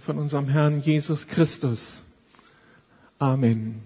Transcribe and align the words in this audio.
und 0.00 0.04
von 0.04 0.18
unserem 0.18 0.48
Herrn 0.48 0.80
Jesus 0.80 1.28
Christus. 1.28 2.04
Amen. 3.18 3.82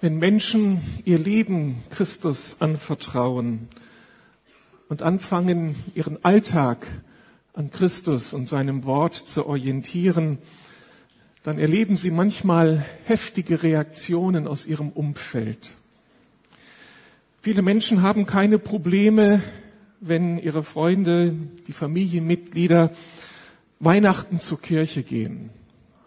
Wenn 0.00 0.16
Menschen 0.16 0.80
ihr 1.04 1.18
Leben 1.18 1.84
Christus 1.90 2.56
anvertrauen 2.60 3.68
und 4.88 5.02
anfangen, 5.02 5.76
ihren 5.94 6.24
Alltag 6.24 6.86
an 7.52 7.70
Christus 7.70 8.32
und 8.32 8.48
seinem 8.48 8.84
Wort 8.84 9.14
zu 9.14 9.44
orientieren, 9.44 10.38
dann 11.42 11.58
erleben 11.58 11.98
sie 11.98 12.10
manchmal 12.10 12.82
heftige 13.04 13.62
Reaktionen 13.62 14.48
aus 14.48 14.64
ihrem 14.64 14.88
Umfeld. 14.88 15.74
Viele 17.42 17.60
Menschen 17.60 18.00
haben 18.00 18.24
keine 18.24 18.58
Probleme, 18.58 19.42
wenn 20.06 20.38
ihre 20.38 20.62
Freunde, 20.62 21.34
die 21.66 21.72
Familienmitglieder 21.72 22.90
Weihnachten 23.80 24.38
zur 24.38 24.60
Kirche 24.60 25.02
gehen, 25.02 25.50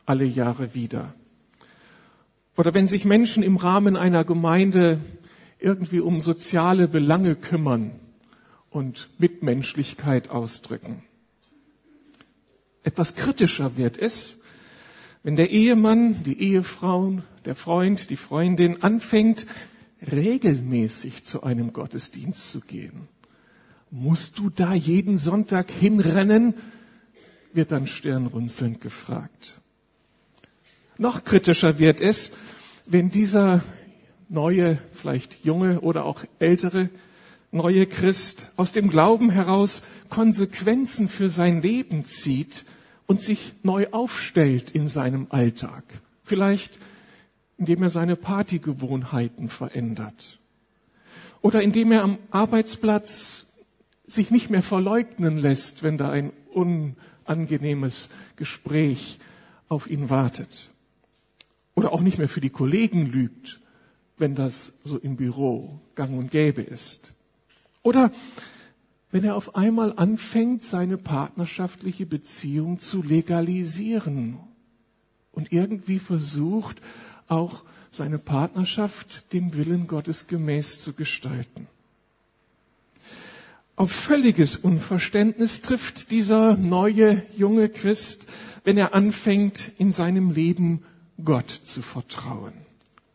alle 0.05 0.25
Jahre 0.25 0.73
wieder. 0.73 1.13
Oder 2.55 2.73
wenn 2.73 2.87
sich 2.87 3.05
Menschen 3.05 3.43
im 3.43 3.57
Rahmen 3.57 3.95
einer 3.95 4.23
Gemeinde 4.23 4.99
irgendwie 5.59 5.99
um 5.99 6.21
soziale 6.21 6.87
Belange 6.87 7.35
kümmern 7.35 7.91
und 8.69 9.09
Mitmenschlichkeit 9.17 10.29
ausdrücken. 10.29 11.03
Etwas 12.83 13.15
kritischer 13.15 13.77
wird 13.77 13.97
es, 13.97 14.41
wenn 15.23 15.35
der 15.35 15.49
Ehemann, 15.49 16.23
die 16.23 16.39
Ehefrau, 16.39 17.17
der 17.45 17.55
Freund, 17.55 18.09
die 18.11 18.15
Freundin 18.15 18.83
anfängt, 18.83 19.45
regelmäßig 20.11 21.23
zu 21.23 21.43
einem 21.43 21.73
Gottesdienst 21.73 22.49
zu 22.49 22.61
gehen. 22.61 23.07
Musst 23.91 24.37
du 24.37 24.49
da 24.49 24.73
jeden 24.73 25.17
Sonntag 25.17 25.71
hinrennen? 25.71 26.53
wird 27.53 27.71
dann 27.71 27.87
stirnrunzelnd 27.87 28.81
gefragt. 28.81 29.59
Noch 30.99 31.23
kritischer 31.23 31.79
wird 31.79 32.01
es, 32.01 32.31
wenn 32.85 33.09
dieser 33.09 33.63
neue, 34.29 34.77
vielleicht 34.93 35.43
junge 35.43 35.81
oder 35.81 36.05
auch 36.05 36.23
ältere 36.37 36.89
neue 37.51 37.87
Christ 37.87 38.51
aus 38.57 38.73
dem 38.73 38.89
Glauben 38.89 39.31
heraus 39.31 39.81
Konsequenzen 40.09 41.07
für 41.07 41.29
sein 41.29 41.63
Leben 41.63 42.05
zieht 42.05 42.65
und 43.07 43.21
sich 43.21 43.53
neu 43.63 43.87
aufstellt 43.91 44.69
in 44.69 44.87
seinem 44.87 45.25
Alltag. 45.29 45.83
Vielleicht 46.23 46.77
indem 47.57 47.83
er 47.83 47.89
seine 47.89 48.15
Partygewohnheiten 48.15 49.49
verändert. 49.49 50.39
Oder 51.41 51.61
indem 51.61 51.91
er 51.91 52.03
am 52.03 52.17
Arbeitsplatz 52.31 53.46
sich 54.07 54.31
nicht 54.31 54.49
mehr 54.49 54.63
verleugnen 54.63 55.37
lässt, 55.37 55.83
wenn 55.83 55.97
da 55.97 56.09
ein 56.09 56.31
unangenehmes 56.53 58.09
Gespräch 58.37 59.19
auf 59.67 59.89
ihn 59.89 60.09
wartet. 60.09 60.71
Oder 61.75 61.91
auch 61.91 62.01
nicht 62.01 62.17
mehr 62.17 62.29
für 62.29 62.41
die 62.41 62.49
Kollegen 62.49 63.05
lügt, 63.05 63.59
wenn 64.17 64.33
das 64.33 64.73
so 64.83 64.97
im 64.97 65.17
Büro 65.17 65.79
gang 65.95 66.17
und 66.17 66.31
gäbe 66.31 66.61
ist. 66.61 67.13
Oder 67.83 68.11
wenn 69.11 69.23
er 69.23 69.35
auf 69.35 69.55
einmal 69.55 69.93
anfängt, 69.95 70.63
seine 70.63 70.97
partnerschaftliche 70.97 72.05
Beziehung 72.05 72.79
zu 72.79 73.03
legalisieren 73.03 74.39
und 75.31 75.51
irgendwie 75.51 75.99
versucht, 75.99 76.81
auch 77.27 77.63
seine 77.91 78.19
Partnerschaft 78.19 79.31
dem 79.33 79.53
Willen 79.53 79.87
Gottes 79.87 80.27
gemäß 80.27 80.79
zu 80.79 80.93
gestalten. 80.93 81.67
Auf 83.77 83.91
völliges 83.91 84.55
Unverständnis 84.57 85.61
trifft 85.61 86.09
dieser 86.09 86.57
neue 86.57 87.21
junge 87.37 87.69
Christ, 87.69 88.25
wenn 88.63 88.75
er 88.75 88.95
anfängt, 88.95 89.71
in 89.77 89.91
seinem 89.91 90.31
Leben 90.31 90.83
Gott 91.23 91.51
zu 91.51 91.83
vertrauen. 91.83 92.53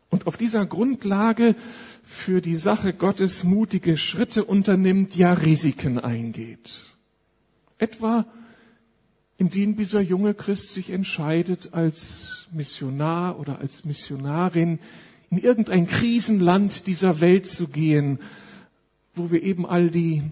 Und 0.09 0.25
auf 0.25 0.37
dieser 0.37 0.65
Grundlage 0.65 1.55
für 2.05 2.39
die 2.39 2.55
Sache 2.55 2.93
Gottes 2.93 3.43
mutige 3.43 3.97
Schritte 3.97 4.45
unternimmt, 4.45 5.17
ja 5.17 5.33
Risiken 5.33 5.99
eingeht. 5.99 6.83
Etwa 7.77 8.25
indem 9.37 9.75
dieser 9.75 9.99
junge 9.99 10.33
Christ 10.33 10.71
sich 10.73 10.91
entscheidet, 10.91 11.73
als 11.73 12.47
Missionar 12.53 13.37
oder 13.37 13.59
als 13.59 13.83
Missionarin 13.83 14.79
in 15.29 15.37
irgendein 15.37 15.87
Krisenland 15.87 16.87
dieser 16.87 17.19
Welt 17.19 17.47
zu 17.47 17.67
gehen, 17.67 18.19
wo 19.13 19.31
wir 19.31 19.43
eben 19.43 19.65
all 19.65 19.89
die 19.89 20.23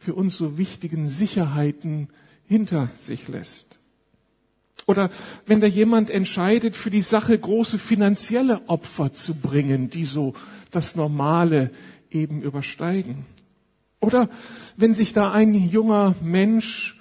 für 0.00 0.14
uns 0.14 0.36
so 0.36 0.56
wichtigen 0.56 1.06
Sicherheiten 1.08 2.08
hinter 2.48 2.88
sich 2.98 3.28
lässt. 3.28 3.78
Oder 4.86 5.10
wenn 5.46 5.60
da 5.60 5.66
jemand 5.66 6.08
entscheidet, 6.10 6.74
für 6.74 6.90
die 6.90 7.02
Sache 7.02 7.38
große 7.38 7.78
finanzielle 7.78 8.62
Opfer 8.66 9.12
zu 9.12 9.34
bringen, 9.34 9.90
die 9.90 10.06
so 10.06 10.32
das 10.70 10.96
Normale 10.96 11.70
eben 12.10 12.40
übersteigen. 12.40 13.26
Oder 14.00 14.30
wenn 14.78 14.94
sich 14.94 15.12
da 15.12 15.32
ein 15.32 15.54
junger 15.54 16.14
Mensch 16.22 16.98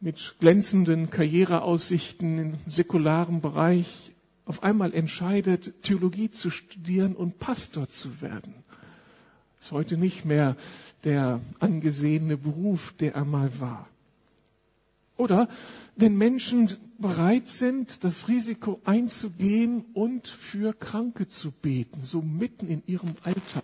mit 0.00 0.34
glänzenden 0.40 1.10
Karriereaussichten 1.10 2.38
im 2.38 2.54
säkularen 2.66 3.40
Bereich 3.40 4.10
auf 4.44 4.64
einmal 4.64 4.92
entscheidet, 4.92 5.82
Theologie 5.82 6.30
zu 6.32 6.50
studieren 6.50 7.14
und 7.14 7.38
Pastor 7.38 7.88
zu 7.88 8.20
werden. 8.20 8.52
Ist 9.60 9.72
heute 9.72 9.96
nicht 9.96 10.26
mehr 10.26 10.56
der 11.04 11.40
angesehene 11.60 12.36
Beruf, 12.36 12.94
der 12.98 13.14
er 13.14 13.24
mal 13.24 13.60
war. 13.60 13.88
Oder 15.16 15.48
wenn 15.96 16.16
Menschen 16.16 16.70
bereit 16.98 17.48
sind, 17.48 18.02
das 18.02 18.28
Risiko 18.28 18.80
einzugehen 18.84 19.84
und 19.94 20.26
für 20.26 20.72
Kranke 20.72 21.28
zu 21.28 21.52
beten, 21.52 22.02
so 22.02 22.20
mitten 22.20 22.68
in 22.68 22.82
ihrem 22.86 23.14
Alltag. 23.22 23.62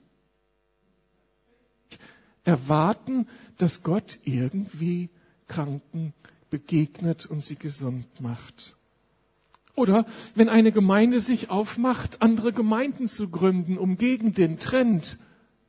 Erwarten, 2.44 3.26
dass 3.58 3.82
Gott 3.82 4.18
irgendwie 4.24 5.10
Kranken 5.48 6.14
begegnet 6.50 7.26
und 7.26 7.42
sie 7.42 7.56
gesund 7.56 8.06
macht. 8.20 8.76
Oder 9.74 10.04
wenn 10.34 10.48
eine 10.48 10.72
Gemeinde 10.72 11.20
sich 11.20 11.50
aufmacht, 11.50 12.22
andere 12.22 12.52
Gemeinden 12.52 13.08
zu 13.08 13.30
gründen, 13.30 13.78
um 13.78 13.98
gegen 13.98 14.34
den 14.34 14.58
Trend 14.58 15.18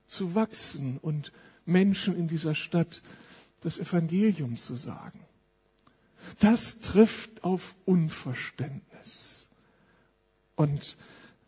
zu 0.05 0.35
wachsen 0.35 0.97
und 1.01 1.31
Menschen 1.65 2.15
in 2.15 2.27
dieser 2.27 2.55
Stadt 2.55 3.01
das 3.61 3.79
Evangelium 3.79 4.57
zu 4.57 4.75
sagen. 4.75 5.19
Das 6.39 6.81
trifft 6.81 7.43
auf 7.43 7.75
Unverständnis. 7.85 9.49
Und 10.55 10.97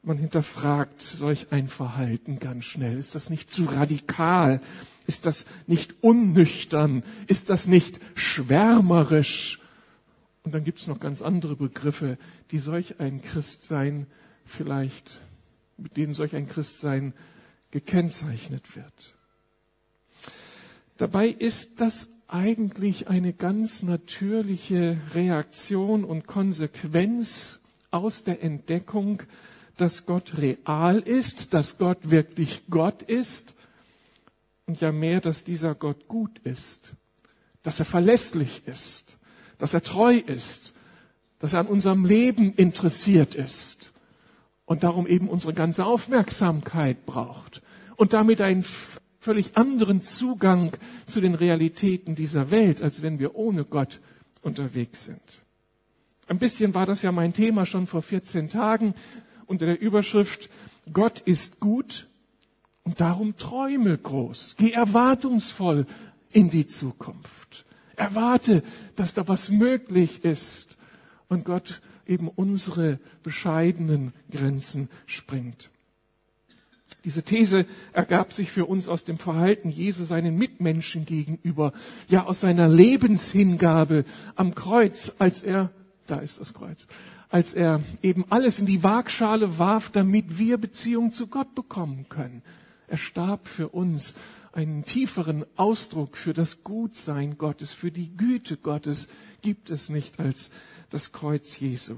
man 0.01 0.17
hinterfragt 0.17 1.01
solch 1.01 1.51
ein 1.51 1.67
Verhalten 1.67 2.39
ganz 2.39 2.65
schnell. 2.65 2.97
Ist 2.97 3.15
das 3.15 3.29
nicht 3.29 3.51
zu 3.51 3.65
radikal? 3.65 4.61
Ist 5.07 5.25
das 5.25 5.45
nicht 5.67 6.03
unnüchtern? 6.03 7.03
Ist 7.27 7.49
das 7.49 7.67
nicht 7.67 7.99
schwärmerisch? 8.15 9.59
Und 10.43 10.53
dann 10.53 10.63
gibt 10.63 10.79
es 10.79 10.87
noch 10.87 10.99
ganz 10.99 11.21
andere 11.21 11.55
Begriffe, 11.55 12.17
die 12.51 12.59
solch 12.59 12.99
ein 12.99 13.21
Christsein 13.21 14.07
vielleicht, 14.45 15.21
mit 15.77 15.95
denen 15.95 16.13
solch 16.13 16.35
ein 16.35 16.47
Christsein 16.47 17.13
gekennzeichnet 17.71 18.75
wird. 18.75 19.15
Dabei 20.97 21.27
ist 21.27 21.81
das 21.81 22.09
eigentlich 22.27 23.07
eine 23.09 23.33
ganz 23.33 23.83
natürliche 23.83 24.97
Reaktion 25.13 26.03
und 26.03 26.27
Konsequenz 26.27 27.61
aus 27.91 28.23
der 28.23 28.43
Entdeckung, 28.43 29.21
dass 29.77 30.05
Gott 30.05 30.37
real 30.37 30.99
ist, 30.99 31.53
dass 31.53 31.77
Gott 31.77 32.09
wirklich 32.11 32.63
Gott 32.69 33.01
ist 33.03 33.53
und 34.65 34.81
ja 34.81 34.91
mehr, 34.91 35.19
dass 35.19 35.43
dieser 35.43 35.75
Gott 35.75 36.07
gut 36.07 36.39
ist, 36.39 36.93
dass 37.63 37.79
er 37.79 37.85
verlässlich 37.85 38.63
ist, 38.67 39.17
dass 39.57 39.73
er 39.73 39.83
treu 39.83 40.15
ist, 40.15 40.73
dass 41.39 41.53
er 41.53 41.59
an 41.59 41.67
unserem 41.67 42.05
Leben 42.05 42.53
interessiert 42.53 43.35
ist 43.35 43.91
und 44.65 44.83
darum 44.83 45.07
eben 45.07 45.27
unsere 45.27 45.53
ganze 45.53 45.85
Aufmerksamkeit 45.85 47.05
braucht 47.05 47.61
und 47.95 48.13
damit 48.13 48.41
einen 48.41 48.63
völlig 49.23 49.55
anderen 49.55 50.01
Zugang 50.01 50.73
zu 51.05 51.21
den 51.21 51.33
Realitäten 51.33 52.13
dieser 52.13 52.51
Welt, 52.51 52.81
als 52.81 53.01
wenn 53.01 53.19
wir 53.19 53.35
ohne 53.35 53.63
Gott 53.63 54.01
unterwegs 54.41 55.05
sind. 55.05 55.21
Ein 56.27 56.39
bisschen 56.39 56.73
war 56.73 56.85
das 56.85 57.01
ja 57.03 57.11
mein 57.13 57.33
Thema 57.33 57.65
schon 57.65 57.87
vor 57.87 58.01
14 58.01 58.49
Tagen 58.49 58.93
unter 59.45 59.65
der 59.65 59.79
Überschrift 59.79 60.49
Gott 60.91 61.21
ist 61.21 61.61
gut 61.61 62.07
und 62.83 62.99
darum 62.99 63.37
träume 63.37 63.97
groß. 63.97 64.55
Geh 64.57 64.71
erwartungsvoll 64.71 65.85
in 66.33 66.49
die 66.49 66.65
Zukunft. 66.65 67.63
Erwarte, 67.95 68.61
dass 68.97 69.13
da 69.13 69.25
was 69.29 69.49
möglich 69.49 70.25
ist 70.25 70.77
und 71.29 71.45
Gott 71.45 71.81
eben 72.05 72.27
unsere 72.27 72.99
bescheidenen 73.23 74.11
Grenzen 74.29 74.89
springt. 75.05 75.69
Diese 77.05 77.23
These 77.23 77.65
ergab 77.91 78.31
sich 78.31 78.49
für 78.51 78.65
uns 78.65 78.87
aus 78.87 79.03
dem 79.03 79.17
Verhalten 79.17 79.69
Jesu 79.69 80.05
seinen 80.05 80.37
Mitmenschen 80.37 81.05
gegenüber, 81.05 81.73
ja 82.07 82.25
aus 82.25 82.39
seiner 82.39 82.69
Lebenshingabe 82.69 84.05
am 84.35 84.55
Kreuz, 84.55 85.11
als 85.19 85.41
er, 85.43 85.69
da 86.07 86.19
ist 86.19 86.39
das 86.39 86.53
Kreuz, 86.53 86.87
als 87.29 87.53
er 87.53 87.81
eben 88.01 88.25
alles 88.29 88.59
in 88.59 88.65
die 88.65 88.83
Waagschale 88.83 89.59
warf, 89.59 89.89
damit 89.89 90.37
wir 90.37 90.57
Beziehung 90.57 91.11
zu 91.11 91.27
Gott 91.27 91.53
bekommen 91.55 92.07
können. 92.07 92.41
Er 92.87 92.97
starb 92.97 93.47
für 93.49 93.69
uns 93.69 94.13
einen 94.53 94.85
tieferen 94.85 95.45
Ausdruck 95.57 96.15
für 96.15 96.33
das 96.33 96.63
Gutsein 96.63 97.37
Gottes, 97.37 97.73
für 97.73 97.91
die 97.91 98.15
Güte 98.15 98.55
Gottes 98.55 99.07
gibt 99.41 99.69
es 99.71 99.89
nicht 99.89 100.19
als 100.19 100.51
das 100.89 101.11
Kreuz 101.11 101.59
Jesu. 101.59 101.95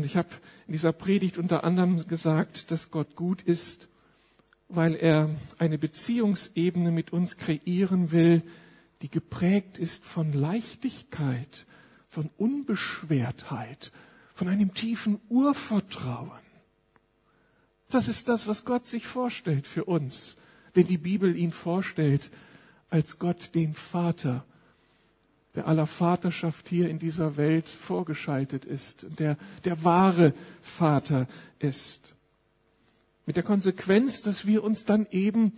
Und 0.00 0.06
ich 0.06 0.16
habe 0.16 0.30
in 0.66 0.72
dieser 0.72 0.94
Predigt 0.94 1.36
unter 1.36 1.62
anderem 1.62 2.08
gesagt, 2.08 2.70
dass 2.70 2.90
Gott 2.90 3.16
gut 3.16 3.42
ist, 3.42 3.88
weil 4.70 4.94
er 4.94 5.28
eine 5.58 5.76
Beziehungsebene 5.76 6.90
mit 6.90 7.12
uns 7.12 7.36
kreieren 7.36 8.10
will, 8.10 8.42
die 9.02 9.10
geprägt 9.10 9.76
ist 9.76 10.02
von 10.02 10.32
Leichtigkeit, 10.32 11.66
von 12.08 12.30
Unbeschwertheit, 12.38 13.92
von 14.32 14.48
einem 14.48 14.72
tiefen 14.72 15.20
Urvertrauen. 15.28 16.30
Das 17.90 18.08
ist 18.08 18.30
das, 18.30 18.48
was 18.48 18.64
Gott 18.64 18.86
sich 18.86 19.06
vorstellt 19.06 19.66
für 19.66 19.84
uns, 19.84 20.38
wenn 20.72 20.86
die 20.86 20.96
Bibel 20.96 21.36
ihn 21.36 21.52
vorstellt 21.52 22.30
als 22.88 23.18
Gott 23.18 23.54
den 23.54 23.74
Vater, 23.74 24.46
der 25.54 25.66
aller 25.66 25.86
Vaterschaft 25.86 26.68
hier 26.68 26.88
in 26.88 26.98
dieser 26.98 27.36
Welt 27.36 27.68
vorgeschaltet 27.68 28.64
ist, 28.64 29.06
der 29.18 29.36
der 29.64 29.84
wahre 29.84 30.32
Vater 30.60 31.26
ist. 31.58 32.14
Mit 33.26 33.36
der 33.36 33.42
Konsequenz, 33.42 34.22
dass 34.22 34.46
wir 34.46 34.62
uns 34.64 34.84
dann 34.84 35.06
eben 35.10 35.52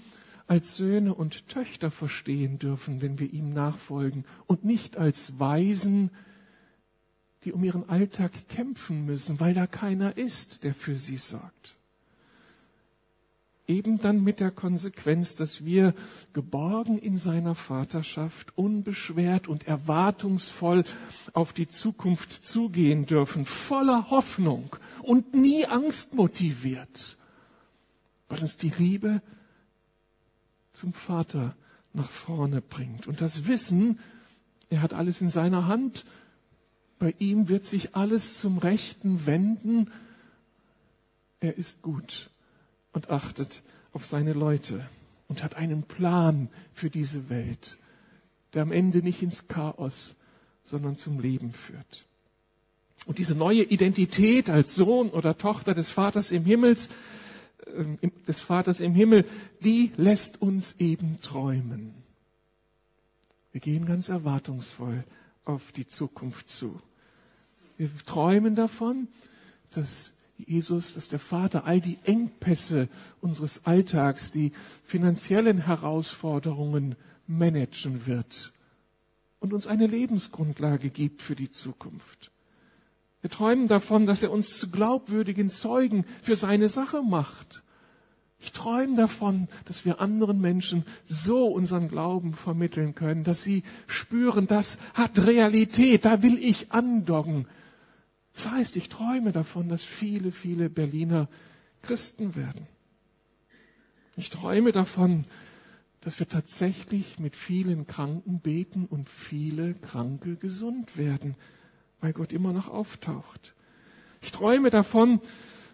als 0.47 0.77
Söhne 0.77 1.15
und 1.15 1.49
Töchter 1.49 1.91
verstehen 1.91 2.59
dürfen, 2.59 3.01
wenn 3.01 3.19
wir 3.19 3.33
ihm 3.33 3.53
nachfolgen 3.53 4.25
und 4.47 4.65
nicht 4.65 4.97
als 4.97 5.39
Weisen, 5.39 6.11
die 7.45 7.53
um 7.53 7.63
ihren 7.65 7.89
Alltag 7.89 8.33
kämpfen 8.49 9.05
müssen, 9.05 9.41
weil 9.41 9.55
da 9.55 9.67
keiner 9.67 10.17
ist, 10.17 10.65
der 10.65 10.75
für 10.75 10.99
sie 10.99 11.17
sorgt 11.17 11.79
eben 13.69 13.99
dann 13.99 14.23
mit 14.23 14.41
der 14.41 14.51
Konsequenz, 14.51 15.37
dass 15.37 15.65
wir 15.65 15.95
geborgen 16.33 16.99
in 16.99 17.17
seiner 17.17 17.55
Vaterschaft, 17.55 18.57
unbeschwert 18.57 19.49
und 19.49 19.69
erwartungsvoll 19.69 20.85
auf 21.33 21.53
die 21.53 21.69
Zukunft 21.69 22.33
zugehen 22.33 23.07
dürfen, 23.07 23.45
voller 23.45 24.11
Hoffnung 24.11 24.77
und 25.03 25.35
nie 25.35 25.67
angstmotiviert, 25.67 27.17
weil 28.29 28.41
uns 28.41 28.57
die 28.57 28.73
Liebe 28.77 29.23
zum 30.73 30.93
Vater 30.93 31.55
nach 31.93 32.11
vorne 32.11 32.63
bringt. 32.63 33.07
Und 33.07 33.21
das 33.21 33.47
Wissen, 33.47 34.01
er 34.71 34.83
hat 34.83 34.93
alles 34.93 35.21
in 35.21 35.29
seiner 35.29 35.67
Hand, 35.67 36.05
bei 36.99 37.15
ihm 37.19 37.49
wird 37.49 37.67
sich 37.67 37.95
alles 37.95 38.39
zum 38.39 38.59
Rechten 38.59 39.27
wenden, 39.27 39.91
er 41.41 41.59
ist 41.59 41.83
gut 41.83 42.32
und 42.93 43.11
achtet 43.11 43.63
auf 43.93 44.07
seine 44.07 44.33
Leute 44.33 44.87
und 45.29 45.43
hat 45.43 45.57
einen 45.57 45.83
Plan 45.83 46.49
für 46.75 46.91
diese 46.91 47.29
Welt, 47.31 47.79
der 48.55 48.63
am 48.63 48.73
Ende 48.73 49.03
nicht 49.03 49.23
ins 49.23 49.49
Chaos, 49.49 50.15
sondern 50.65 50.97
zum 50.97 51.21
Leben 51.21 51.53
führt. 51.53 52.07
Und 53.07 53.19
diese 53.19 53.35
neue 53.35 53.63
Identität 53.63 54.49
als 54.49 54.75
Sohn 54.75 55.11
oder 55.11 55.37
Tochter 55.37 55.75
des 55.75 55.91
Vaters 55.91 56.31
im 56.31 56.45
Himmels, 56.45 56.89
äh, 57.67 58.09
des 58.29 58.41
Vaters 58.41 58.81
im 58.81 58.95
Himmel, 58.95 59.25
die 59.61 59.93
lässt 59.97 60.41
uns 60.41 60.77
eben 60.79 61.21
träumen. 61.21 61.95
Wir 63.51 63.61
gehen 63.61 63.85
ganz 63.85 64.09
erwartungsvoll 64.09 65.05
auf 65.45 65.73
die 65.73 65.87
Zukunft 65.87 66.49
zu. 66.49 66.81
Wir 67.77 67.91
träumen 68.07 68.55
davon, 68.55 69.09
dass 69.71 70.13
Jesus, 70.37 70.95
dass 70.95 71.09
der 71.09 71.19
Vater 71.19 71.65
all 71.67 71.81
die 71.81 71.99
Engpässe 72.05 72.89
unseres 73.21 73.65
Alltags, 73.65 74.31
die 74.31 74.53
finanziellen 74.85 75.67
Herausforderungen 75.67 76.97
managen 77.27 78.07
wird 78.07 78.53
und 79.41 79.53
uns 79.53 79.67
eine 79.67 79.87
Lebensgrundlage 79.87 80.91
gibt 80.91 81.23
für 81.23 81.37
die 81.37 81.51
Zukunft. 81.51 82.31
Wir 83.21 83.31
träumen 83.31 83.69
davon, 83.69 84.07
dass 84.07 84.23
er 84.23 84.33
uns 84.33 84.59
zu 84.59 84.71
glaubwürdigen 84.71 85.49
Zeugen 85.51 86.05
für 86.23 86.37
seine 86.37 86.69
Sache 86.69 87.03
macht. 87.03 87.63
Ich 88.41 88.51
träume 88.51 88.97
davon, 88.97 89.47
dass 89.67 89.85
wir 89.85 90.01
anderen 90.01 90.41
Menschen 90.41 90.85
so 91.07 91.47
unseren 91.47 91.89
Glauben 91.89 92.35
vermitteln 92.35 92.97
können, 92.97 93.23
dass 93.23 93.45
sie 93.45 93.63
spüren, 93.87 94.49
das 94.49 94.79
hat 94.95 95.17
Realität, 95.25 96.05
da 96.05 96.23
will 96.25 96.39
ich 96.43 96.73
andocken. 96.73 97.47
Das 98.35 98.51
heißt, 98.51 98.77
ich 98.77 98.89
träume 98.89 99.33
davon, 99.33 99.69
dass 99.69 99.83
viele, 99.83 100.33
viele 100.33 100.71
Berliner 100.71 101.29
Christen 101.83 102.35
werden. 102.35 102.67
Ich 104.17 104.31
träume 104.31 104.73
davon, 104.73 105.25
dass 106.01 106.19
wir 106.19 106.29
tatsächlich 106.29 107.19
mit 107.19 107.37
vielen 107.37 107.87
Kranken 107.87 108.41
beten 108.41 108.87
und 108.87 109.09
viele 109.09 109.75
Kranke 109.75 110.37
gesund 110.37 110.97
werden, 110.97 111.37
weil 112.01 112.13
Gott 112.13 112.33
immer 112.33 112.53
noch 112.53 112.69
auftaucht. 112.69 113.55
Ich 114.21 114.33
träume 114.33 114.71
davon, 114.71 115.21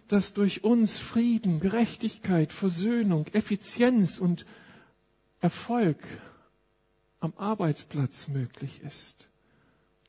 dass 0.07 0.33
durch 0.33 0.63
uns 0.63 0.97
Frieden, 0.97 1.59
Gerechtigkeit, 1.59 2.51
Versöhnung, 2.51 3.27
Effizienz 3.33 4.19
und 4.19 4.45
Erfolg 5.39 5.97
am 7.19 7.33
Arbeitsplatz 7.37 8.27
möglich 8.27 8.81
ist. 8.83 9.29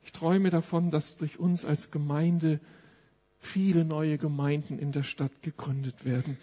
Ich 0.03 0.13
träume 0.13 0.51
davon, 0.51 0.91
dass 0.91 1.17
durch 1.17 1.39
uns 1.39 1.65
als 1.65 1.91
Gemeinde 1.91 2.61
viele 3.39 3.85
neue 3.85 4.19
Gemeinden 4.19 4.79
in 4.79 4.93
der 4.93 5.03
Stadt 5.03 5.43
gegründet 5.43 6.05
werden 6.05 6.37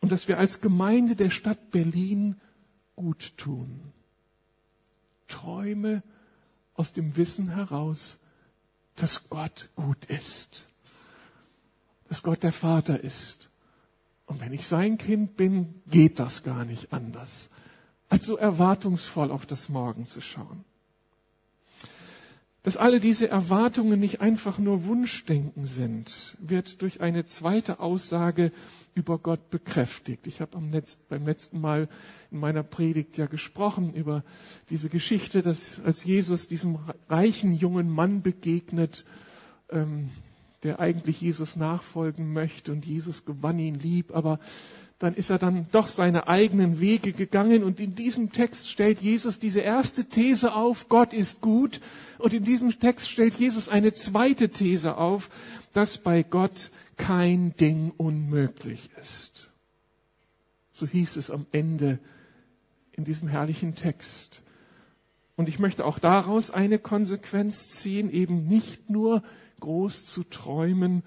und 0.00 0.12
dass 0.12 0.28
wir 0.28 0.38
als 0.38 0.60
Gemeinde 0.60 1.16
der 1.16 1.30
Stadt 1.30 1.70
Berlin 1.70 2.36
gut 2.94 3.36
tun. 3.36 3.80
Träume 5.28 6.02
aus 6.74 6.92
dem 6.92 7.16
Wissen 7.16 7.48
heraus, 7.48 8.18
dass 8.94 9.28
Gott 9.28 9.68
gut 9.76 10.04
ist, 10.06 10.66
dass 12.08 12.22
Gott 12.22 12.42
der 12.42 12.52
Vater 12.52 13.02
ist. 13.02 13.50
Und 14.26 14.40
wenn 14.40 14.52
ich 14.52 14.66
sein 14.66 14.98
Kind 14.98 15.36
bin, 15.36 15.82
geht 15.88 16.18
das 16.20 16.42
gar 16.42 16.64
nicht 16.64 16.92
anders, 16.92 17.50
als 18.08 18.26
so 18.26 18.36
erwartungsvoll 18.36 19.30
auf 19.30 19.46
das 19.46 19.68
Morgen 19.68 20.06
zu 20.06 20.20
schauen 20.20 20.64
dass 22.66 22.76
alle 22.76 22.98
diese 22.98 23.28
Erwartungen 23.28 24.00
nicht 24.00 24.20
einfach 24.20 24.58
nur 24.58 24.86
Wunschdenken 24.86 25.66
sind, 25.66 26.36
wird 26.40 26.82
durch 26.82 27.00
eine 27.00 27.24
zweite 27.24 27.78
Aussage 27.78 28.50
über 28.92 29.20
Gott 29.20 29.50
bekräftigt. 29.50 30.26
Ich 30.26 30.40
habe 30.40 30.58
Letzt, 30.72 31.08
beim 31.08 31.24
letzten 31.24 31.60
Mal 31.60 31.88
in 32.32 32.40
meiner 32.40 32.64
Predigt 32.64 33.18
ja 33.18 33.26
gesprochen 33.26 33.94
über 33.94 34.24
diese 34.68 34.88
Geschichte, 34.88 35.42
dass 35.42 35.80
als 35.84 36.02
Jesus 36.02 36.48
diesem 36.48 36.80
reichen 37.08 37.54
jungen 37.54 37.88
Mann 37.88 38.22
begegnet, 38.22 39.04
ähm, 39.70 40.10
der 40.66 40.80
eigentlich 40.80 41.20
Jesus 41.20 41.56
nachfolgen 41.56 42.32
möchte 42.32 42.72
und 42.72 42.84
Jesus 42.84 43.24
gewann 43.24 43.58
ihn 43.58 43.76
lieb, 43.76 44.14
aber 44.14 44.40
dann 44.98 45.14
ist 45.14 45.30
er 45.30 45.38
dann 45.38 45.66
doch 45.70 45.88
seine 45.88 46.26
eigenen 46.26 46.80
Wege 46.80 47.12
gegangen. 47.12 47.62
Und 47.62 47.80
in 47.80 47.94
diesem 47.94 48.32
Text 48.32 48.68
stellt 48.68 49.00
Jesus 49.00 49.38
diese 49.38 49.60
erste 49.60 50.06
These 50.06 50.54
auf, 50.54 50.88
Gott 50.88 51.12
ist 51.12 51.42
gut. 51.42 51.80
Und 52.18 52.32
in 52.32 52.44
diesem 52.44 52.78
Text 52.80 53.10
stellt 53.10 53.34
Jesus 53.34 53.68
eine 53.68 53.92
zweite 53.92 54.48
These 54.48 54.96
auf, 54.96 55.28
dass 55.72 55.98
bei 55.98 56.22
Gott 56.22 56.70
kein 56.96 57.54
Ding 57.56 57.92
unmöglich 57.96 58.90
ist. 58.98 59.50
So 60.72 60.86
hieß 60.86 61.16
es 61.16 61.30
am 61.30 61.46
Ende 61.52 61.98
in 62.92 63.04
diesem 63.04 63.28
herrlichen 63.28 63.74
Text. 63.74 64.42
Und 65.36 65.50
ich 65.50 65.58
möchte 65.58 65.84
auch 65.84 65.98
daraus 65.98 66.50
eine 66.50 66.78
Konsequenz 66.78 67.68
ziehen, 67.68 68.10
eben 68.10 68.46
nicht 68.46 68.88
nur 68.88 69.22
groß 69.60 70.06
zu 70.06 70.24
träumen, 70.24 71.02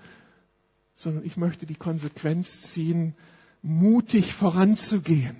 sondern 0.96 1.26
ich 1.26 1.38
möchte 1.38 1.66
die 1.66 1.76
Konsequenz 1.76 2.62
ziehen, 2.62 3.16
mutig 3.62 4.34
voranzugehen. 4.34 5.38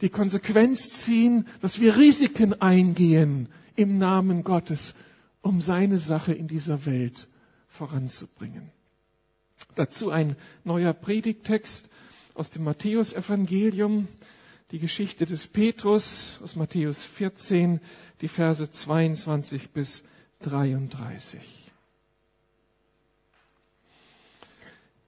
Die 0.00 0.10
Konsequenz 0.10 1.00
ziehen, 1.00 1.46
dass 1.60 1.80
wir 1.80 1.96
Risiken 1.96 2.60
eingehen 2.60 3.48
im 3.76 3.98
Namen 3.98 4.44
Gottes, 4.44 4.94
um 5.40 5.60
seine 5.60 5.98
Sache 5.98 6.32
in 6.32 6.48
dieser 6.48 6.84
Welt 6.86 7.28
voranzubringen. 7.68 8.70
Dazu 9.74 10.10
ein 10.10 10.36
neuer 10.64 10.92
Predigtext 10.92 11.88
aus 12.34 12.50
dem 12.50 12.64
Matthäusevangelium, 12.64 14.08
die 14.70 14.78
Geschichte 14.78 15.26
des 15.26 15.46
Petrus 15.46 16.40
aus 16.42 16.56
Matthäus 16.56 17.04
14, 17.04 17.80
die 18.20 18.28
Verse 18.28 18.70
22 18.70 19.70
bis 19.70 20.02
33. 20.42 21.63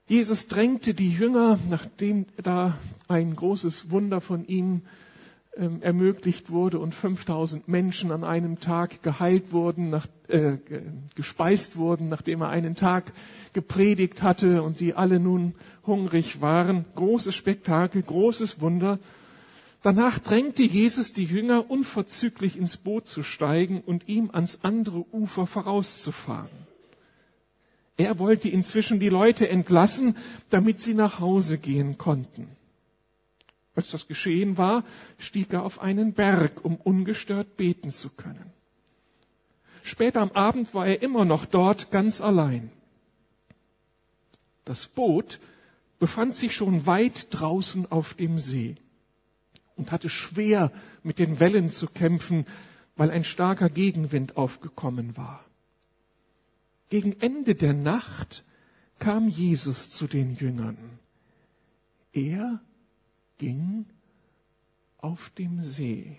Jesus 0.07 0.47
drängte 0.47 0.93
die 0.93 1.11
Jünger, 1.11 1.59
nachdem 1.69 2.27
da 2.41 2.77
ein 3.09 3.35
großes 3.35 3.91
Wunder 3.91 4.21
von 4.21 4.47
ihm 4.47 4.83
ähm, 5.57 5.81
ermöglicht 5.81 6.49
wurde 6.49 6.79
und 6.79 6.95
5000 6.95 7.67
Menschen 7.67 8.11
an 8.11 8.23
einem 8.23 8.61
Tag 8.61 9.03
geheilt 9.03 9.51
wurden, 9.51 9.89
nach, 9.89 10.07
äh, 10.29 10.59
gespeist 11.15 11.75
wurden, 11.75 12.07
nachdem 12.07 12.41
er 12.41 12.49
einen 12.49 12.75
Tag 12.75 13.11
gepredigt 13.51 14.23
hatte 14.23 14.63
und 14.63 14.79
die 14.79 14.93
alle 14.93 15.19
nun 15.19 15.55
hungrig 15.85 16.39
waren. 16.39 16.85
Großes 16.95 17.35
Spektakel, 17.35 18.01
großes 18.01 18.61
Wunder. 18.61 18.99
Danach 19.81 20.19
drängte 20.19 20.63
Jesus 20.63 21.11
die 21.11 21.25
Jünger 21.25 21.69
unverzüglich 21.69 22.57
ins 22.57 22.77
Boot 22.77 23.07
zu 23.07 23.23
steigen 23.23 23.81
und 23.81 24.07
ihm 24.07 24.29
ans 24.31 24.59
andere 24.63 25.05
Ufer 25.11 25.47
vorauszufahren. 25.47 26.66
Er 27.97 28.19
wollte 28.19 28.47
inzwischen 28.47 28.99
die 28.99 29.09
Leute 29.09 29.49
entlassen, 29.49 30.15
damit 30.49 30.79
sie 30.79 30.93
nach 30.93 31.19
Hause 31.19 31.57
gehen 31.57 31.97
konnten. 31.97 32.47
Als 33.75 33.89
das 33.91 34.07
geschehen 34.07 34.57
war, 34.57 34.83
stieg 35.17 35.51
er 35.51 35.63
auf 35.63 35.81
einen 35.81 36.13
Berg, 36.13 36.63
um 36.63 36.75
ungestört 36.75 37.57
beten 37.57 37.91
zu 37.91 38.09
können. 38.09 38.51
Später 39.83 40.21
am 40.21 40.31
Abend 40.31 40.73
war 40.73 40.85
er 40.85 41.01
immer 41.01 41.25
noch 41.25 41.45
dort 41.45 41.91
ganz 41.91 42.21
allein. 42.21 42.71
Das 44.65 44.87
Boot 44.87 45.39
befand 45.97 46.35
sich 46.35 46.55
schon 46.55 46.85
weit 46.85 47.27
draußen 47.31 47.89
auf 47.91 48.13
dem 48.13 48.37
See 48.37 48.75
und 49.75 49.91
hatte 49.91 50.09
schwer 50.09 50.71
mit 51.03 51.19
den 51.19 51.39
Wellen 51.39 51.69
zu 51.69 51.87
kämpfen, 51.87 52.45
weil 52.95 53.11
ein 53.11 53.23
starker 53.23 53.69
Gegenwind 53.69 54.37
aufgekommen 54.37 55.15
war. 55.17 55.46
Gegen 56.89 57.19
Ende 57.19 57.55
der 57.55 57.73
Nacht 57.73 58.45
kam 58.99 59.27
Jesus 59.27 59.91
zu 59.91 60.07
den 60.07 60.35
Jüngern. 60.35 60.77
Er 62.13 62.61
ging 63.37 63.85
auf 64.97 65.29
dem 65.31 65.61
See. 65.61 66.17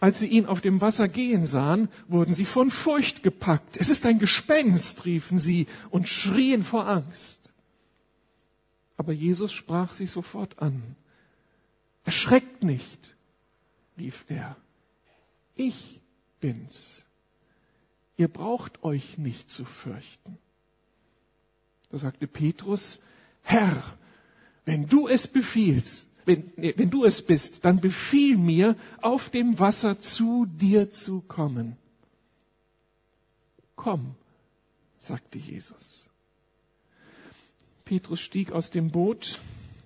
Als 0.00 0.18
sie 0.18 0.26
ihn 0.26 0.46
auf 0.46 0.60
dem 0.60 0.80
Wasser 0.80 1.08
gehen 1.08 1.46
sahen, 1.46 1.88
wurden 2.08 2.34
sie 2.34 2.44
von 2.44 2.70
Furcht 2.70 3.22
gepackt. 3.22 3.78
Es 3.78 3.88
ist 3.88 4.04
ein 4.04 4.18
Gespenst, 4.18 5.06
riefen 5.06 5.38
sie 5.38 5.66
und 5.88 6.08
schrien 6.08 6.62
vor 6.62 6.86
Angst. 6.86 7.52
Aber 8.96 9.12
Jesus 9.12 9.52
sprach 9.52 9.94
sie 9.94 10.06
sofort 10.06 10.58
an. 10.58 10.96
Erschreckt 12.04 12.62
nicht, 12.62 13.16
rief 13.96 14.26
er. 14.28 14.56
Ich 15.54 16.00
bin's. 16.40 17.03
Ihr 18.16 18.28
braucht 18.28 18.84
euch 18.84 19.18
nicht 19.18 19.50
zu 19.50 19.64
fürchten. 19.64 20.38
Da 21.90 21.98
sagte 21.98 22.26
Petrus, 22.26 23.00
Herr, 23.42 23.82
wenn 24.64 24.86
du 24.86 25.08
es 25.08 25.26
befiehlst, 25.26 26.06
wenn, 26.24 26.52
wenn 26.56 26.90
du 26.90 27.04
es 27.04 27.22
bist, 27.22 27.64
dann 27.64 27.80
befiehl 27.80 28.36
mir, 28.36 28.76
auf 29.02 29.28
dem 29.28 29.58
Wasser 29.58 29.98
zu 29.98 30.46
dir 30.46 30.90
zu 30.90 31.20
kommen. 31.20 31.76
Komm, 33.76 34.14
sagte 34.98 35.38
Jesus. 35.38 36.08
Petrus 37.84 38.20
stieg 38.20 38.52
aus 38.52 38.70
dem 38.70 38.90
Boot 38.90 39.40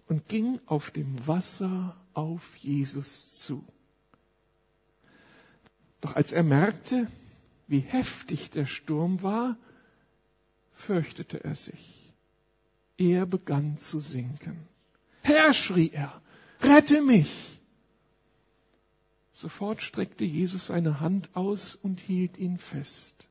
und 0.07 0.29
ging 0.29 0.61
auf 0.67 0.91
dem 0.91 1.27
Wasser 1.27 1.97
auf 2.15 2.57
Jesus 2.57 3.39
zu. 3.41 3.65
Doch 6.01 6.15
als 6.15 6.31
er 6.31 6.45
merkte, 6.45 7.09
wie 7.69 7.81
heftig 7.81 8.51
der 8.51 8.67
Sturm 8.67 9.23
war, 9.23 9.57
fürchtete 10.73 11.45
er 11.45 11.55
sich. 11.55 12.13
Er 12.97 13.27
begann 13.27 13.79
zu 13.79 14.01
sinken. 14.01 14.67
Herr, 15.23 15.55
schrie 15.55 15.91
er, 15.93 16.21
rette 16.61 17.03
mich! 17.03 17.61
Sofort 19.33 19.83
streckte 19.83 20.25
Jesus 20.25 20.67
seine 20.67 20.99
Hand 20.99 21.31
aus 21.37 21.77
und 21.77 22.01
hielt 22.01 22.39
ihn 22.39 22.59
fest. 22.59 23.29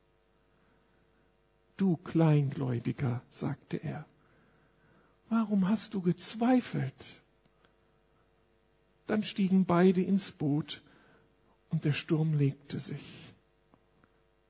Du 1.75 1.97
Kleingläubiger, 1.97 3.21
sagte 3.29 3.77
er, 3.77 4.05
warum 5.29 5.67
hast 5.67 5.95
du 5.95 6.01
gezweifelt? 6.01 7.21
Dann 9.07 9.23
stiegen 9.23 9.65
beide 9.65 10.01
ins 10.01 10.31
Boot 10.31 10.81
und 11.69 11.85
der 11.85 11.93
Sturm 11.93 12.33
legte 12.33 12.79
sich. 12.79 13.33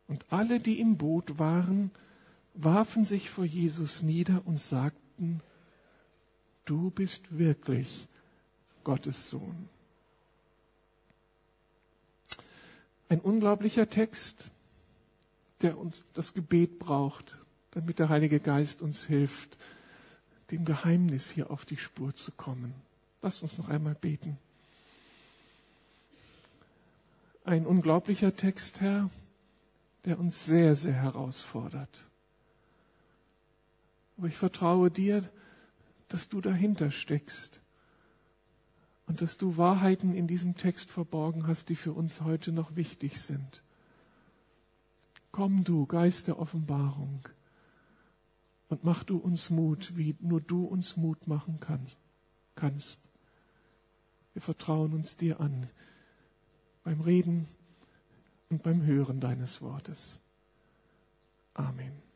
Und 0.08 0.26
alle, 0.30 0.60
die 0.60 0.80
im 0.80 0.98
Boot 0.98 1.38
waren, 1.38 1.92
warfen 2.54 3.04
sich 3.04 3.30
vor 3.30 3.46
Jesus 3.46 4.02
nieder 4.02 4.42
und 4.46 4.60
sagten, 4.60 5.42
du 6.66 6.90
bist 6.90 7.38
wirklich 7.38 8.08
Gottes 8.84 9.28
Sohn. 9.28 9.70
Ein 13.10 13.20
unglaublicher 13.22 13.88
Text, 13.88 14.50
der 15.62 15.78
uns 15.78 16.06
das 16.14 16.34
Gebet 16.34 16.80
braucht, 16.80 17.38
damit 17.72 18.00
der 18.00 18.10
Heilige 18.10 18.40
Geist 18.40 18.82
uns 18.82 19.04
hilft, 19.04 19.58
dem 20.52 20.66
Geheimnis 20.66 21.30
hier 21.30 21.52
auf 21.52 21.66
die 21.66 21.78
Spur 21.78 22.14
zu 22.14 22.32
kommen. 22.32 22.74
Lasst 23.22 23.44
uns 23.44 23.58
noch 23.58 23.70
einmal 23.70 23.96
beten. 23.96 24.38
Ein 27.44 27.66
unglaublicher 27.66 28.36
Text, 28.36 28.82
Herr, 28.82 29.10
der 30.08 30.20
uns 30.20 30.46
sehr, 30.46 30.78
sehr 30.78 30.94
herausfordert. 30.94 32.10
Aber 34.18 34.28
ich 34.28 34.38
vertraue 34.38 34.90
dir, 34.90 35.30
dass 36.08 36.30
du 36.30 36.40
dahinter 36.40 36.92
steckst 36.92 37.62
und 39.06 39.22
dass 39.22 39.38
du 39.38 39.58
Wahrheiten 39.58 40.14
in 40.14 40.26
diesem 40.26 40.56
Text 40.56 40.90
verborgen 40.90 41.46
hast, 41.46 41.68
die 41.68 41.76
für 41.76 41.92
uns 41.92 42.22
heute 42.22 42.54
noch 42.54 42.78
wichtig 42.78 43.20
sind. 43.22 43.62
Komm 45.34 45.66
du, 45.66 45.86
Geist 45.86 46.28
der 46.28 46.40
Offenbarung, 46.40 47.28
und 48.70 48.86
mach 48.86 49.04
du 49.04 49.18
uns 49.18 49.50
Mut, 49.50 49.98
wie 49.98 50.16
nur 50.22 50.40
du 50.40 50.64
uns 50.64 50.96
Mut 50.96 51.28
machen 51.28 51.60
kannst. 52.56 53.00
Wir 54.32 54.42
vertrauen 54.42 54.94
uns 54.94 55.18
dir 55.18 55.42
an 55.42 55.70
beim 56.86 57.02
Reden 57.02 57.50
und 58.50 58.64
beim 58.64 58.86
Hören 58.86 59.20
deines 59.20 59.62
Wortes. 59.62 60.20
Amen 61.54 62.08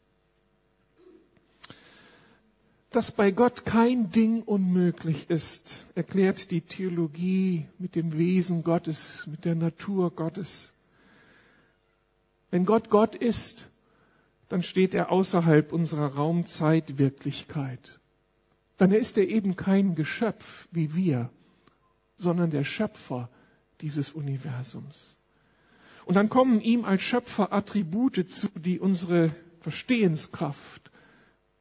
dass 2.91 3.13
bei 3.13 3.31
Gott 3.31 3.65
kein 3.65 4.11
Ding 4.11 4.43
unmöglich 4.43 5.29
ist, 5.29 5.87
erklärt 5.95 6.51
die 6.51 6.59
Theologie 6.59 7.65
mit 7.79 7.95
dem 7.95 8.17
Wesen 8.17 8.63
Gottes, 8.63 9.25
mit 9.27 9.45
der 9.45 9.55
Natur 9.55 10.11
Gottes. 10.11 10.73
Wenn 12.51 12.65
Gott 12.65 12.89
Gott 12.89 13.15
ist, 13.15 13.69
dann 14.49 14.61
steht 14.61 14.93
er 14.93 15.09
außerhalb 15.09 15.71
unserer 15.71 16.15
Raumzeitwirklichkeit. 16.15 18.01
Dann 18.75 18.91
ist 18.91 19.17
er 19.17 19.29
eben 19.29 19.55
kein 19.55 19.95
Geschöpf 19.95 20.67
wie 20.71 20.93
wir, 20.93 21.29
sondern 22.17 22.49
der 22.49 22.65
Schöpfer 22.65 23.29
dieses 23.79 24.11
Universums. 24.11 25.17
Und 26.11 26.15
dann 26.15 26.27
kommen 26.27 26.59
ihm 26.59 26.83
als 26.83 27.03
Schöpfer 27.03 27.53
Attribute 27.53 28.29
zu, 28.29 28.49
die 28.49 28.81
unsere 28.81 29.33
Verstehenskraft, 29.61 30.91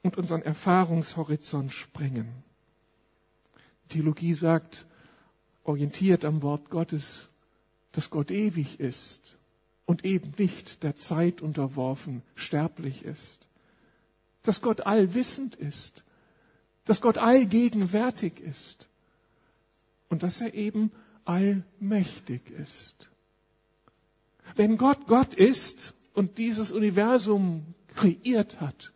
und 0.03 0.17
unseren 0.17 0.43
Erfahrungshorizont 0.43 1.73
sprengen. 1.73 2.27
Theologie 3.91 4.35
sagt, 4.35 4.87
orientiert 5.63 6.25
am 6.25 6.43
Wort 6.43 6.69
Gottes, 6.69 7.29
dass 7.93 8.11
Gott 8.11 8.33
ewig 8.33 8.81
ist 8.81 9.39
und 9.87 10.05
eben 10.05 10.35
nicht 10.37 10.83
der 10.83 10.97
Zeit 10.97 11.43
unterworfen, 11.43 12.23
sterblich 12.35 13.05
ist. 13.05 13.47
Dass 14.43 14.63
Gott 14.63 14.81
allwissend 14.81 15.55
ist, 15.55 16.03
dass 16.87 17.01
Gott 17.01 17.19
allgegenwärtig 17.19 18.41
ist 18.41 18.89
und 20.09 20.25
dass 20.25 20.41
er 20.41 20.55
eben 20.55 20.91
allmächtig 21.25 22.51
ist. 22.51 23.10
Wenn 24.57 24.77
Gott 24.77 25.07
Gott 25.07 25.35
ist 25.35 25.95
und 26.15 26.39
dieses 26.39 26.73
Universum 26.73 27.75
kreiert 27.95 28.61
hat, 28.61 28.93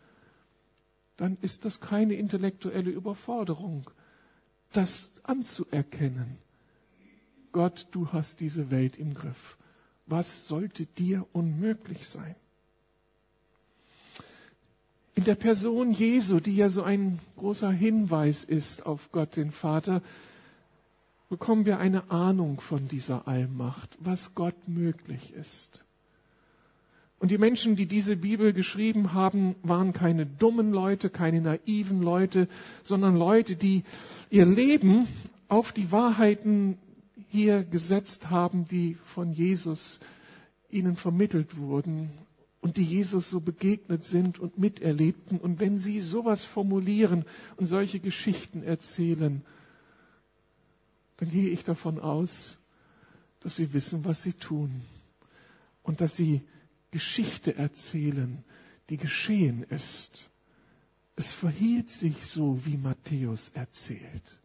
dann 1.16 1.36
ist 1.42 1.64
das 1.64 1.80
keine 1.80 2.14
intellektuelle 2.14 2.90
Überforderung, 2.90 3.90
das 4.72 5.10
anzuerkennen. 5.22 6.38
Gott, 7.52 7.86
du 7.92 8.12
hast 8.12 8.40
diese 8.40 8.70
Welt 8.70 8.96
im 8.96 9.14
Griff. 9.14 9.56
Was 10.06 10.48
sollte 10.48 10.86
dir 10.86 11.26
unmöglich 11.32 12.08
sein? 12.08 12.34
In 15.14 15.22
der 15.22 15.36
Person 15.36 15.92
Jesu, 15.92 16.40
die 16.40 16.56
ja 16.56 16.68
so 16.70 16.82
ein 16.82 17.20
großer 17.36 17.70
Hinweis 17.70 18.42
ist 18.42 18.84
auf 18.84 19.12
Gott, 19.12 19.36
den 19.36 19.52
Vater, 19.52 20.02
bekommen 21.34 21.66
wir 21.66 21.80
eine 21.80 22.12
Ahnung 22.12 22.60
von 22.60 22.86
dieser 22.86 23.26
Allmacht, 23.26 23.98
was 23.98 24.36
Gott 24.36 24.68
möglich 24.68 25.32
ist. 25.32 25.84
Und 27.18 27.32
die 27.32 27.38
Menschen, 27.38 27.74
die 27.74 27.86
diese 27.86 28.14
Bibel 28.14 28.52
geschrieben 28.52 29.14
haben, 29.14 29.56
waren 29.64 29.92
keine 29.92 30.26
dummen 30.26 30.70
Leute, 30.70 31.10
keine 31.10 31.40
naiven 31.40 32.02
Leute, 32.02 32.46
sondern 32.84 33.16
Leute, 33.16 33.56
die 33.56 33.82
ihr 34.30 34.46
Leben 34.46 35.08
auf 35.48 35.72
die 35.72 35.90
Wahrheiten 35.90 36.78
hier 37.26 37.64
gesetzt 37.64 38.30
haben, 38.30 38.64
die 38.66 38.96
von 39.02 39.32
Jesus 39.32 39.98
ihnen 40.70 40.94
vermittelt 40.94 41.58
wurden 41.58 42.12
und 42.60 42.76
die 42.76 42.84
Jesus 42.84 43.28
so 43.28 43.40
begegnet 43.40 44.04
sind 44.04 44.38
und 44.38 44.56
miterlebten. 44.56 45.38
Und 45.38 45.58
wenn 45.58 45.80
sie 45.80 46.00
sowas 46.00 46.44
formulieren 46.44 47.24
und 47.56 47.66
solche 47.66 47.98
Geschichten 47.98 48.62
erzählen, 48.62 49.42
dann 51.16 51.30
gehe 51.30 51.48
ich 51.48 51.64
davon 51.64 52.00
aus, 52.00 52.58
dass 53.40 53.56
sie 53.56 53.72
wissen, 53.72 54.04
was 54.04 54.22
sie 54.22 54.32
tun 54.32 54.82
und 55.82 56.00
dass 56.00 56.16
sie 56.16 56.42
Geschichte 56.90 57.56
erzählen, 57.56 58.42
die 58.88 58.96
geschehen 58.96 59.64
ist. 59.64 60.30
Es 61.16 61.30
verhielt 61.30 61.90
sich 61.90 62.26
so, 62.26 62.64
wie 62.64 62.76
Matthäus 62.76 63.50
erzählt. 63.54 64.40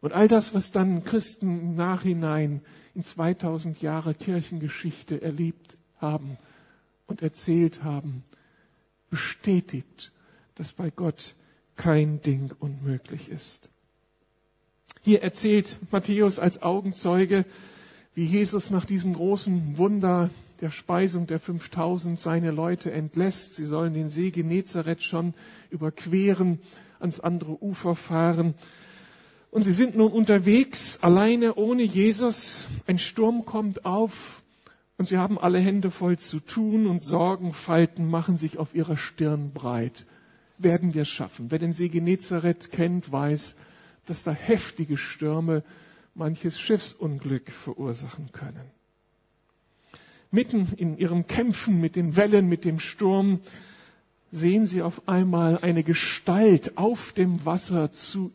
Und 0.00 0.12
all 0.12 0.28
das, 0.28 0.54
was 0.54 0.72
dann 0.72 1.04
Christen 1.04 1.60
im 1.60 1.74
Nachhinein 1.74 2.62
in 2.94 3.02
2000 3.02 3.80
Jahre 3.82 4.14
Kirchengeschichte 4.14 5.20
erlebt 5.20 5.76
haben 5.98 6.38
und 7.06 7.22
erzählt 7.22 7.82
haben, 7.82 8.24
bestätigt, 9.10 10.12
dass 10.54 10.72
bei 10.72 10.90
Gott 10.90 11.34
kein 11.76 12.20
Ding 12.22 12.52
unmöglich 12.58 13.28
ist. 13.28 13.70
Hier 15.02 15.22
erzählt 15.22 15.78
Matthäus 15.90 16.38
als 16.38 16.62
Augenzeuge, 16.62 17.46
wie 18.14 18.26
Jesus 18.26 18.70
nach 18.70 18.84
diesem 18.84 19.14
großen 19.14 19.78
Wunder 19.78 20.28
der 20.60 20.68
Speisung 20.68 21.26
der 21.26 21.40
5000 21.40 22.20
seine 22.20 22.50
Leute 22.50 22.92
entlässt. 22.92 23.54
Sie 23.54 23.64
sollen 23.64 23.94
den 23.94 24.10
See 24.10 24.30
Genezareth 24.30 25.02
schon 25.02 25.32
überqueren, 25.70 26.58
ans 26.98 27.18
andere 27.18 27.62
Ufer 27.62 27.94
fahren. 27.94 28.52
Und 29.50 29.62
sie 29.62 29.72
sind 29.72 29.96
nun 29.96 30.12
unterwegs, 30.12 30.98
alleine, 31.02 31.54
ohne 31.54 31.82
Jesus. 31.82 32.68
Ein 32.86 32.98
Sturm 32.98 33.46
kommt 33.46 33.86
auf 33.86 34.42
und 34.98 35.06
sie 35.06 35.16
haben 35.16 35.38
alle 35.38 35.60
Hände 35.60 35.90
voll 35.90 36.18
zu 36.18 36.40
tun 36.40 36.86
und 36.86 37.02
Sorgenfalten 37.02 38.06
machen 38.06 38.36
sich 38.36 38.58
auf 38.58 38.74
ihrer 38.74 38.98
Stirn 38.98 39.52
breit. 39.52 40.04
Werden 40.58 40.92
wir 40.92 41.02
es 41.02 41.08
schaffen? 41.08 41.46
Wer 41.50 41.58
den 41.58 41.72
See 41.72 41.88
Genezareth 41.88 42.70
kennt, 42.70 43.10
weiß, 43.10 43.56
dass 44.10 44.24
da 44.24 44.32
heftige 44.32 44.96
Stürme 44.96 45.62
manches 46.14 46.58
Schiffsunglück 46.60 47.50
verursachen 47.50 48.32
können. 48.32 48.70
Mitten 50.32 50.68
in 50.76 50.98
ihrem 50.98 51.26
Kämpfen 51.26 51.80
mit 51.80 51.96
den 51.96 52.16
Wellen, 52.16 52.48
mit 52.48 52.64
dem 52.64 52.80
Sturm, 52.80 53.40
sehen 54.32 54.66
sie 54.66 54.82
auf 54.82 55.08
einmal 55.08 55.58
eine 55.62 55.82
Gestalt 55.82 56.76
auf 56.76 57.12
dem 57.12 57.44
Wasser 57.44 57.92
zu, 57.92 58.32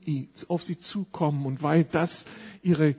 auf 0.47 0.63
sie 0.63 0.79
zukommen. 0.79 1.45
Und 1.45 1.61
weil 1.61 1.83
das 1.83 2.25
ihre 2.63 2.95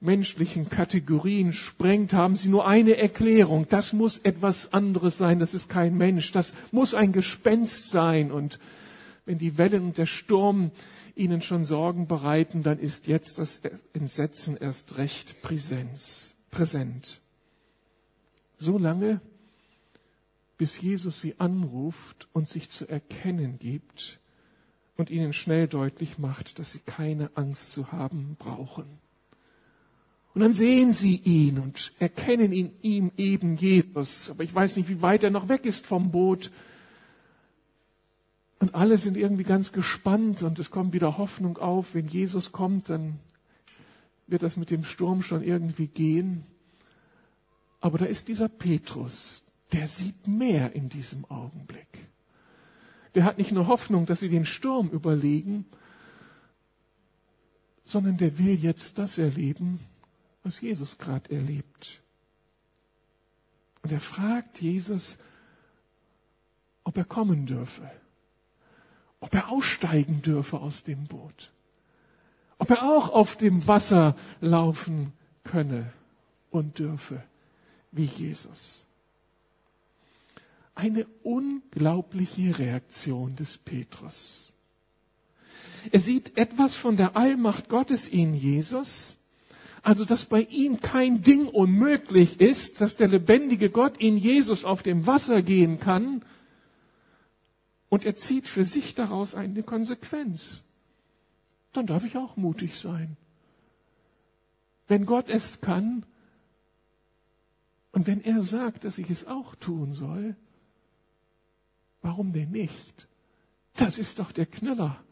menschlichen 0.00 0.68
Kategorien 0.68 1.52
sprengt, 1.52 2.12
haben 2.12 2.36
sie 2.36 2.48
nur 2.48 2.66
eine 2.66 2.96
Erklärung. 2.96 3.66
Das 3.68 3.92
muss 3.92 4.18
etwas 4.18 4.72
anderes 4.72 5.18
sein. 5.18 5.38
Das 5.38 5.52
ist 5.52 5.68
kein 5.68 5.96
Mensch. 5.96 6.32
Das 6.32 6.54
muss 6.72 6.94
ein 6.94 7.12
Gespenst 7.12 7.90
sein. 7.90 8.30
Und 8.30 8.58
wenn 9.26 9.38
die 9.38 9.58
Wellen 9.58 9.84
und 9.84 9.98
der 9.98 10.06
Sturm 10.06 10.70
ihnen 11.16 11.42
schon 11.42 11.64
Sorgen 11.64 12.06
bereiten, 12.06 12.62
dann 12.62 12.78
ist 12.78 13.06
jetzt 13.06 13.38
das 13.38 13.60
Entsetzen 13.92 14.56
erst 14.56 14.96
recht 14.96 15.42
Präsenz, 15.42 16.34
präsent. 16.50 17.20
So 18.58 18.78
lange, 18.78 19.20
bis 20.58 20.80
Jesus 20.80 21.20
sie 21.20 21.38
anruft 21.38 22.28
und 22.32 22.48
sich 22.48 22.68
zu 22.68 22.86
erkennen 22.86 23.58
gibt 23.58 24.20
und 24.96 25.08
ihnen 25.10 25.32
schnell 25.32 25.66
deutlich 25.66 26.18
macht, 26.18 26.58
dass 26.58 26.72
sie 26.72 26.80
keine 26.80 27.30
Angst 27.34 27.72
zu 27.72 27.92
haben 27.92 28.36
brauchen. 28.38 28.86
Und 30.34 30.42
dann 30.42 30.52
sehen 30.54 30.92
sie 30.92 31.16
ihn 31.16 31.58
und 31.58 31.92
erkennen 31.98 32.52
in 32.52 32.72
ihm 32.82 33.10
eben 33.16 33.56
Jesus. 33.56 34.30
Aber 34.30 34.44
ich 34.44 34.54
weiß 34.54 34.76
nicht, 34.76 34.88
wie 34.88 35.02
weit 35.02 35.24
er 35.24 35.30
noch 35.30 35.48
weg 35.48 35.66
ist 35.66 35.86
vom 35.86 36.12
Boot. 36.12 36.52
Und 38.60 38.74
alle 38.74 38.98
sind 38.98 39.16
irgendwie 39.16 39.44
ganz 39.44 39.72
gespannt 39.72 40.42
und 40.42 40.58
es 40.58 40.70
kommt 40.70 40.92
wieder 40.92 41.16
Hoffnung 41.16 41.56
auf. 41.56 41.94
Wenn 41.94 42.06
Jesus 42.06 42.52
kommt, 42.52 42.90
dann 42.90 43.18
wird 44.26 44.42
das 44.42 44.58
mit 44.58 44.70
dem 44.70 44.84
Sturm 44.84 45.22
schon 45.22 45.42
irgendwie 45.42 45.88
gehen. 45.88 46.44
Aber 47.80 47.96
da 47.96 48.04
ist 48.04 48.28
dieser 48.28 48.50
Petrus, 48.50 49.44
der 49.72 49.88
sieht 49.88 50.28
mehr 50.28 50.74
in 50.74 50.90
diesem 50.90 51.24
Augenblick. 51.24 51.88
Der 53.14 53.24
hat 53.24 53.38
nicht 53.38 53.50
nur 53.50 53.66
Hoffnung, 53.66 54.04
dass 54.04 54.20
sie 54.20 54.28
den 54.28 54.44
Sturm 54.44 54.90
überlegen, 54.90 55.64
sondern 57.84 58.18
der 58.18 58.38
will 58.38 58.54
jetzt 58.54 58.98
das 58.98 59.16
erleben, 59.16 59.80
was 60.42 60.60
Jesus 60.60 60.98
gerade 60.98 61.34
erlebt. 61.34 62.02
Und 63.82 63.90
er 63.90 64.00
fragt 64.00 64.60
Jesus, 64.60 65.16
ob 66.84 66.98
er 66.98 67.04
kommen 67.04 67.46
dürfe 67.46 67.90
ob 69.20 69.34
er 69.34 69.50
aussteigen 69.50 70.22
dürfe 70.22 70.58
aus 70.58 70.82
dem 70.82 71.04
Boot, 71.04 71.52
ob 72.58 72.70
er 72.70 72.82
auch 72.82 73.10
auf 73.10 73.36
dem 73.36 73.66
Wasser 73.66 74.16
laufen 74.40 75.12
könne 75.44 75.92
und 76.50 76.78
dürfe, 76.78 77.22
wie 77.92 78.04
Jesus. 78.04 78.84
Eine 80.74 81.06
unglaubliche 81.22 82.58
Reaktion 82.58 83.36
des 83.36 83.58
Petrus. 83.58 84.52
Er 85.92 86.00
sieht 86.00 86.36
etwas 86.36 86.74
von 86.74 86.96
der 86.96 87.16
Allmacht 87.16 87.68
Gottes 87.68 88.08
in 88.08 88.34
Jesus, 88.34 89.16
also 89.82 90.04
dass 90.04 90.26
bei 90.26 90.42
ihm 90.42 90.80
kein 90.80 91.22
Ding 91.22 91.46
unmöglich 91.46 92.40
ist, 92.40 92.80
dass 92.80 92.96
der 92.96 93.08
lebendige 93.08 93.70
Gott 93.70 93.96
in 93.98 94.16
Jesus 94.16 94.64
auf 94.64 94.82
dem 94.82 95.06
Wasser 95.06 95.42
gehen 95.42 95.80
kann, 95.80 96.22
und 97.90 98.06
er 98.06 98.14
zieht 98.14 98.48
für 98.48 98.64
sich 98.64 98.94
daraus 98.94 99.34
eine 99.34 99.62
Konsequenz. 99.62 100.62
Dann 101.72 101.86
darf 101.86 102.04
ich 102.04 102.16
auch 102.16 102.36
mutig 102.36 102.78
sein. 102.78 103.16
Wenn 104.88 105.04
Gott 105.04 105.28
es 105.28 105.60
kann 105.60 106.06
und 107.92 108.06
wenn 108.06 108.22
er 108.22 108.42
sagt, 108.42 108.84
dass 108.84 108.98
ich 108.98 109.10
es 109.10 109.26
auch 109.26 109.54
tun 109.56 109.92
soll, 109.92 110.36
warum 112.00 112.32
denn 112.32 112.52
nicht? 112.52 113.08
Das 113.74 113.98
ist 113.98 114.20
doch 114.20 114.32
der 114.32 114.46
Knüller. 114.46 115.02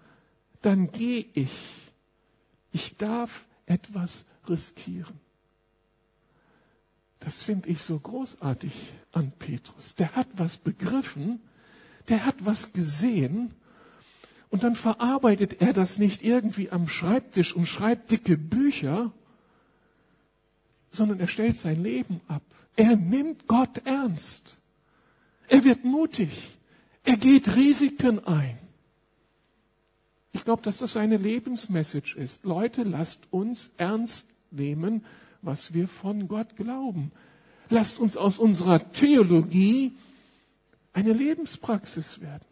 Dann 0.62 0.90
gehe 0.90 1.26
ich. 1.34 1.92
Ich 2.72 2.96
darf 2.96 3.46
etwas 3.66 4.24
riskieren. 4.48 5.20
Das 7.20 7.42
finde 7.42 7.68
ich 7.68 7.82
so 7.82 7.98
großartig 7.98 8.72
an 9.12 9.32
Petrus. 9.32 9.96
Der 9.96 10.14
hat 10.14 10.28
was 10.34 10.56
begriffen, 10.56 11.40
der 12.08 12.24
hat 12.24 12.44
was 12.44 12.72
gesehen 12.72 13.54
und 14.50 14.62
dann 14.62 14.76
verarbeitet 14.76 15.60
er 15.60 15.72
das 15.72 15.98
nicht 15.98 16.22
irgendwie 16.22 16.70
am 16.70 16.88
Schreibtisch 16.88 17.54
und 17.54 17.66
schreibt 17.66 18.10
dicke 18.10 18.36
Bücher, 18.36 19.12
sondern 20.90 21.20
er 21.20 21.28
stellt 21.28 21.56
sein 21.56 21.82
Leben 21.82 22.20
ab. 22.28 22.42
Er 22.76 22.96
nimmt 22.96 23.46
Gott 23.46 23.82
ernst. 23.84 24.56
Er 25.48 25.64
wird 25.64 25.84
mutig. 25.84 26.56
Er 27.04 27.16
geht 27.16 27.56
Risiken 27.56 28.24
ein. 28.24 28.58
Ich 30.32 30.44
glaube, 30.44 30.62
dass 30.62 30.78
das 30.78 30.92
seine 30.92 31.16
Lebensmessage 31.16 32.16
ist. 32.16 32.44
Leute, 32.44 32.84
lasst 32.84 33.32
uns 33.32 33.70
ernst 33.76 34.28
nehmen, 34.50 35.04
was 35.42 35.74
wir 35.74 35.88
von 35.88 36.28
Gott 36.28 36.56
glauben. 36.56 37.12
Lasst 37.70 37.98
uns 37.98 38.16
aus 38.16 38.38
unserer 38.38 38.92
Theologie 38.92 39.92
eine 40.92 41.12
Lebenspraxis 41.12 42.20
werden. 42.20 42.44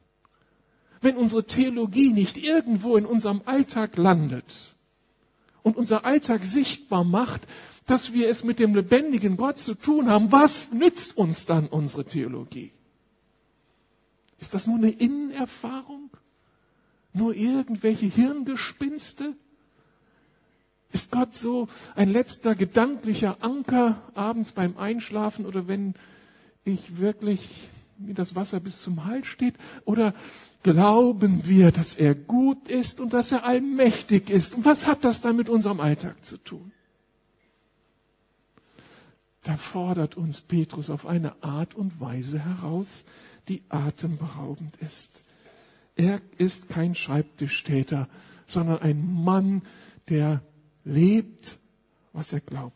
Wenn 1.01 1.16
unsere 1.16 1.44
Theologie 1.44 2.12
nicht 2.12 2.37
irgendwo 2.38 2.96
in 2.96 3.07
unserem 3.07 3.42
Alltag 3.44 3.96
landet 3.96 4.75
und 5.62 5.77
unser 5.77 6.05
Alltag 6.05 6.44
sichtbar 6.44 7.05
macht, 7.05 7.46
dass 7.87 8.12
wir 8.12 8.29
es 8.29 8.44
mit 8.44 8.59
dem 8.59 8.75
lebendigen 8.75 9.37
Gott 9.37 9.59
zu 9.59 9.75
tun 9.75 10.11
haben, 10.11 10.33
was 10.33 10.72
nützt 10.72 11.16
uns 11.16 11.46
dann 11.46 11.68
unsere 11.68 12.05
Theologie? 12.05 12.72
Ist 14.38 14.55
das 14.55 14.66
nur 14.66 14.77
eine 14.77 14.90
Innenerfahrung? 14.90 16.11
Nur 17.12 17.35
irgendwelche 17.35 18.07
Hirngespinste? 18.07 19.35
Ist 20.92 21.11
Gott 21.11 21.35
so 21.35 21.68
ein 21.94 22.11
letzter 22.11 22.55
gedanklicher 22.55 23.38
Anker 23.40 24.03
abends 24.14 24.53
beim 24.53 24.77
Einschlafen 24.77 25.46
oder 25.46 25.68
wenn 25.68 25.94
ich 26.64 26.99
wirklich 26.99 27.68
wie 27.99 28.15
das 28.15 28.35
Wasser 28.35 28.61
bis 28.61 28.83
zum 28.83 29.05
Hals 29.05 29.27
steht? 29.27 29.55
Oder 29.85 30.15
glauben 30.63 31.47
wir, 31.47 31.73
dass 31.73 31.95
er 31.95 32.15
gut 32.15 32.69
ist 32.69 33.01
und 33.01 33.13
dass 33.13 33.33
er 33.33 33.45
allmächtig 33.45 34.31
ist? 34.31 34.55
Und 34.55 34.65
was 34.65 34.87
hat 34.87 35.05
das 35.05 35.21
dann 35.21 35.37
mit 35.37 35.49
unserem 35.49 35.81
Alltag 35.81 36.25
zu 36.25 36.37
tun? 36.39 36.73
da 39.47 39.57
fordert 39.57 40.17
uns 40.17 40.41
Petrus 40.41 40.91
auf 40.91 41.07
eine 41.07 41.41
Art 41.43 41.77
und 41.77 42.01
Weise 42.01 42.41
heraus, 42.41 43.05
die 43.49 43.63
atemberaubend 43.69 44.75
ist. 44.77 45.23
Er 45.95 46.21
ist 46.37 46.69
kein 46.69 46.97
Schreibtischtäter, 46.97 48.09
sondern 48.47 48.79
ein 48.79 49.07
Mann, 49.07 49.63
der 50.09 50.43
lebt, 50.85 51.59
was 52.13 52.33
er 52.33 52.41
glaubt. 52.41 52.76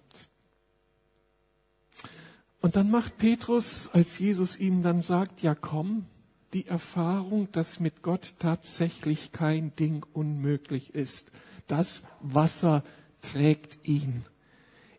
Und 2.60 2.76
dann 2.76 2.90
macht 2.90 3.18
Petrus, 3.18 3.88
als 3.92 4.18
Jesus 4.18 4.58
ihm 4.58 4.82
dann 4.82 5.02
sagt, 5.02 5.42
ja 5.42 5.54
komm, 5.54 6.06
die 6.52 6.66
Erfahrung, 6.66 7.50
dass 7.52 7.80
mit 7.80 8.02
Gott 8.02 8.34
tatsächlich 8.38 9.32
kein 9.32 9.74
Ding 9.76 10.04
unmöglich 10.12 10.94
ist. 10.94 11.30
Das 11.66 12.02
Wasser 12.20 12.84
trägt 13.22 13.78
ihn. 13.84 14.24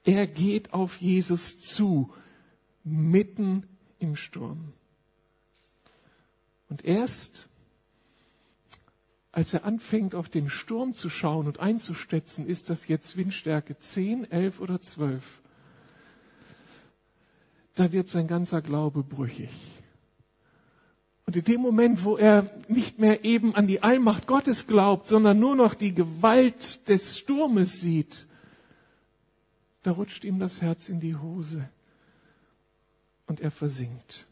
Er 0.04 0.26
geht 0.26 0.74
auf 0.74 0.98
Jesus 0.98 1.60
zu, 1.60 2.12
mitten 2.84 3.68
im 4.00 4.16
Sturm. 4.16 4.74
Und 6.70 6.86
erst 6.86 7.50
als 9.32 9.54
er 9.54 9.64
anfängt, 9.64 10.14
auf 10.14 10.28
den 10.28 10.50
Sturm 10.50 10.94
zu 10.94 11.10
schauen 11.10 11.48
und 11.48 11.60
einzustetzen, 11.60 12.46
ist 12.46 12.70
das 12.70 12.88
jetzt 12.88 13.16
Windstärke 13.16 13.78
10, 13.78 14.30
11 14.30 14.60
oder 14.60 14.82
12, 14.82 15.41
da 17.76 17.92
wird 17.92 18.10
sein 18.10 18.28
ganzer 18.28 18.62
Glaube 18.62 19.04
brüchig. 19.04 19.50
Und 21.26 21.36
in 21.38 21.44
dem 21.44 21.62
Moment, 21.62 22.04
wo 22.04 22.18
er 22.18 22.50
nicht 22.68 23.00
mehr 23.00 23.24
eben 23.24 23.56
an 23.56 23.68
die 23.68 23.84
Allmacht 23.84 24.28
Gottes 24.28 24.68
glaubt, 24.68 25.08
sondern 25.08 25.40
nur 25.40 25.56
noch 25.56 25.76
die 25.76 25.94
Gewalt 25.94 26.90
des 26.90 27.18
Sturmes 27.18 27.80
sieht, 27.80 28.28
da 29.84 29.92
rutscht 29.92 30.24
ihm 30.24 30.40
das 30.40 30.62
Herz 30.62 30.90
in 30.90 31.00
die 31.00 31.16
Hose 31.16 31.70
und 33.28 33.40
er 33.40 33.52
versinkt. 33.52 34.28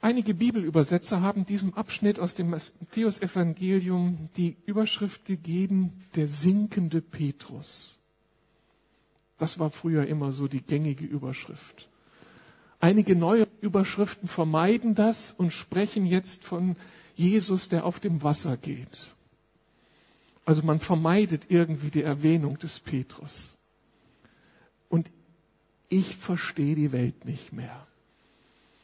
Einige 0.00 0.34
Bibelübersetzer 0.34 1.22
haben 1.22 1.46
diesem 1.46 1.74
Abschnitt 1.74 2.20
aus 2.20 2.34
dem 2.34 2.50
Matthäus-Evangelium 2.50 4.28
die 4.36 4.56
Überschrift 4.66 5.24
gegeben, 5.24 6.04
der 6.14 6.28
sinkende 6.28 7.00
Petrus. 7.00 7.98
Das 9.38 9.58
war 9.58 9.70
früher 9.70 10.06
immer 10.06 10.32
so 10.32 10.48
die 10.48 10.62
gängige 10.62 11.04
Überschrift. 11.04 11.88
Einige 12.80 13.16
neue 13.16 13.46
Überschriften 13.60 14.28
vermeiden 14.28 14.94
das 14.94 15.32
und 15.36 15.52
sprechen 15.52 16.06
jetzt 16.06 16.44
von 16.44 16.76
Jesus, 17.14 17.68
der 17.68 17.84
auf 17.84 18.00
dem 18.00 18.22
Wasser 18.22 18.56
geht. 18.56 19.14
Also 20.44 20.62
man 20.62 20.80
vermeidet 20.80 21.46
irgendwie 21.48 21.90
die 21.90 22.02
Erwähnung 22.02 22.58
des 22.58 22.78
Petrus. 22.78 23.56
Und 24.88 25.10
ich 25.88 26.16
verstehe 26.16 26.76
die 26.76 26.92
Welt 26.92 27.24
nicht 27.24 27.52
mehr. 27.52 27.86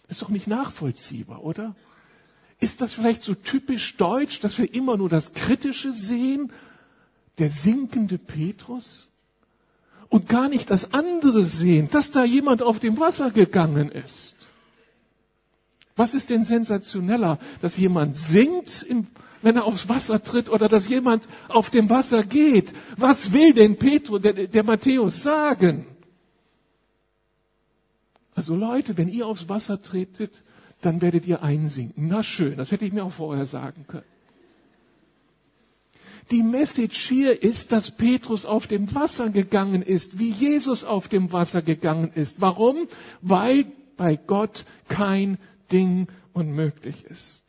Ist 0.08 0.22
doch 0.22 0.28
nicht 0.28 0.46
nachvollziehbar, 0.46 1.44
oder? 1.44 1.74
Ist 2.58 2.80
das 2.80 2.94
vielleicht 2.94 3.22
so 3.22 3.34
typisch 3.34 3.96
deutsch, 3.96 4.40
dass 4.40 4.58
wir 4.58 4.72
immer 4.74 4.96
nur 4.96 5.08
das 5.08 5.34
Kritische 5.34 5.92
sehen? 5.92 6.52
Der 7.38 7.50
sinkende 7.50 8.18
Petrus? 8.18 9.08
Und 10.12 10.28
gar 10.28 10.50
nicht 10.50 10.68
das 10.68 10.92
andere 10.92 11.42
sehen, 11.42 11.88
dass 11.90 12.10
da 12.10 12.22
jemand 12.22 12.62
auf 12.62 12.78
dem 12.78 13.00
Wasser 13.00 13.30
gegangen 13.30 13.90
ist. 13.90 14.50
Was 15.96 16.12
ist 16.12 16.28
denn 16.28 16.44
sensationeller, 16.44 17.38
dass 17.62 17.78
jemand 17.78 18.18
sinkt, 18.18 18.84
wenn 19.40 19.56
er 19.56 19.64
aufs 19.64 19.88
Wasser 19.88 20.22
tritt, 20.22 20.50
oder 20.50 20.68
dass 20.68 20.86
jemand 20.86 21.26
auf 21.48 21.70
dem 21.70 21.88
Wasser 21.88 22.24
geht? 22.24 22.74
Was 22.98 23.32
will 23.32 23.54
denn 23.54 23.76
Petrus, 23.76 24.20
der, 24.20 24.34
der 24.34 24.64
Matthäus 24.64 25.22
sagen? 25.22 25.86
Also 28.34 28.54
Leute, 28.54 28.98
wenn 28.98 29.08
ihr 29.08 29.26
aufs 29.26 29.48
Wasser 29.48 29.80
tretet, 29.80 30.42
dann 30.82 31.00
werdet 31.00 31.24
ihr 31.24 31.42
einsinken. 31.42 32.08
Na 32.08 32.22
schön, 32.22 32.58
das 32.58 32.70
hätte 32.70 32.84
ich 32.84 32.92
mir 32.92 33.04
auch 33.04 33.12
vorher 33.12 33.46
sagen 33.46 33.86
können. 33.88 34.11
Die 36.30 36.42
Message 36.42 37.08
hier 37.08 37.42
ist, 37.42 37.72
dass 37.72 37.90
Petrus 37.90 38.46
auf 38.46 38.66
dem 38.66 38.94
Wasser 38.94 39.30
gegangen 39.30 39.82
ist, 39.82 40.18
wie 40.18 40.30
Jesus 40.30 40.84
auf 40.84 41.08
dem 41.08 41.32
Wasser 41.32 41.62
gegangen 41.62 42.12
ist. 42.14 42.40
Warum? 42.40 42.88
Weil 43.20 43.66
bei 43.96 44.16
Gott 44.16 44.64
kein 44.88 45.38
Ding 45.70 46.08
unmöglich 46.32 47.04
ist. 47.04 47.44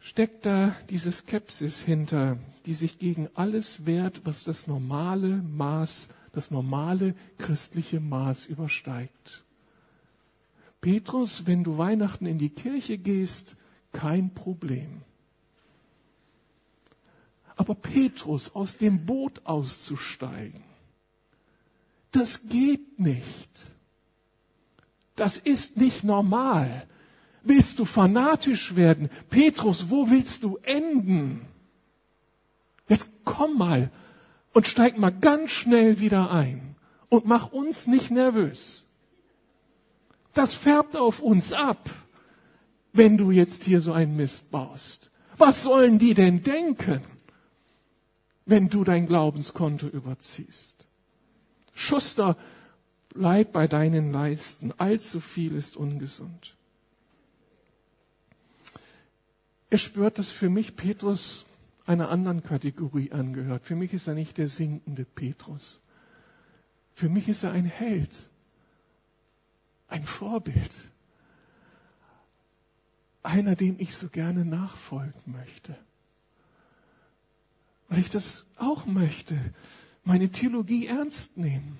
Steckt 0.00 0.46
da 0.46 0.76
diese 0.90 1.12
Skepsis 1.12 1.80
hinter, 1.80 2.38
die 2.66 2.74
sich 2.74 2.98
gegen 2.98 3.28
alles 3.34 3.86
wehrt, 3.86 4.22
was 4.24 4.44
das 4.44 4.66
normale 4.66 5.42
Maß 5.56 6.08
das 6.36 6.50
normale 6.50 7.14
christliche 7.38 7.98
Maß 7.98 8.44
übersteigt. 8.44 9.42
Petrus, 10.82 11.46
wenn 11.46 11.64
du 11.64 11.78
Weihnachten 11.78 12.26
in 12.26 12.38
die 12.38 12.50
Kirche 12.50 12.98
gehst, 12.98 13.56
kein 13.90 14.34
Problem. 14.34 15.00
Aber 17.56 17.74
Petrus 17.74 18.54
aus 18.54 18.76
dem 18.76 19.06
Boot 19.06 19.40
auszusteigen, 19.44 20.62
das 22.12 22.48
geht 22.48 22.98
nicht. 22.98 23.50
Das 25.16 25.38
ist 25.38 25.78
nicht 25.78 26.04
normal. 26.04 26.86
Willst 27.42 27.78
du 27.78 27.84
fanatisch 27.84 28.76
werden? 28.76 29.08
Petrus, 29.30 29.90
wo 29.90 30.10
willst 30.10 30.42
du 30.42 30.58
enden? 30.58 31.46
Jetzt 32.88 33.08
komm 33.24 33.58
mal 33.58 33.90
und 34.52 34.66
steig 34.66 34.98
mal 34.98 35.10
ganz 35.10 35.50
schnell 35.50 35.98
wieder 36.00 36.30
ein 36.30 36.76
und 37.08 37.26
mach 37.26 37.52
uns 37.52 37.86
nicht 37.86 38.10
nervös. 38.10 38.84
Das 40.34 40.54
färbt 40.54 40.96
auf 40.96 41.20
uns 41.20 41.52
ab, 41.52 41.90
wenn 42.92 43.16
du 43.16 43.30
jetzt 43.30 43.64
hier 43.64 43.80
so 43.80 43.92
einen 43.92 44.16
Mist 44.16 44.50
baust. 44.50 45.10
Was 45.38 45.62
sollen 45.62 45.98
die 45.98 46.14
denn 46.14 46.42
denken, 46.42 47.00
wenn 48.46 48.68
du 48.68 48.84
dein 48.84 49.06
Glaubenskonto 49.06 49.86
überziehst? 49.88 50.86
Schuster, 51.74 52.36
bleib 53.10 53.52
bei 53.52 53.66
deinen 53.66 54.12
Leisten. 54.12 54.72
Allzu 54.78 55.20
viel 55.20 55.54
ist 55.54 55.76
ungesund. 55.76 56.56
Er 59.68 59.78
spürt, 59.78 60.18
dass 60.18 60.30
für 60.30 60.48
mich 60.48 60.76
Petrus 60.76 61.44
einer 61.86 62.08
anderen 62.10 62.42
Kategorie 62.42 63.12
angehört. 63.12 63.64
Für 63.64 63.74
mich 63.76 63.92
ist 63.92 64.06
er 64.06 64.14
nicht 64.14 64.38
der 64.38 64.48
sinkende 64.48 65.04
Petrus. 65.04 65.80
Für 66.94 67.08
mich 67.08 67.28
ist 67.28 67.42
er 67.42 67.52
ein 67.52 67.66
Held, 67.66 68.28
ein 69.88 70.04
Vorbild, 70.04 70.72
einer, 73.22 73.56
dem 73.56 73.76
ich 73.78 73.94
so 73.96 74.08
gerne 74.08 74.44
nachfolgen 74.44 75.20
möchte. 75.26 75.76
Weil 77.88 78.00
ich 78.00 78.08
das 78.08 78.46
auch 78.56 78.86
möchte, 78.86 79.38
meine 80.04 80.30
Theologie 80.30 80.86
ernst 80.86 81.36
nehmen 81.36 81.78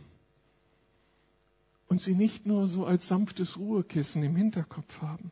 und 1.89 2.01
sie 2.01 2.15
nicht 2.15 2.47
nur 2.47 2.69
so 2.69 2.85
als 2.85 3.09
sanftes 3.09 3.59
Ruhekissen 3.59 4.23
im 4.23 4.37
Hinterkopf 4.37 5.03
haben. 5.03 5.31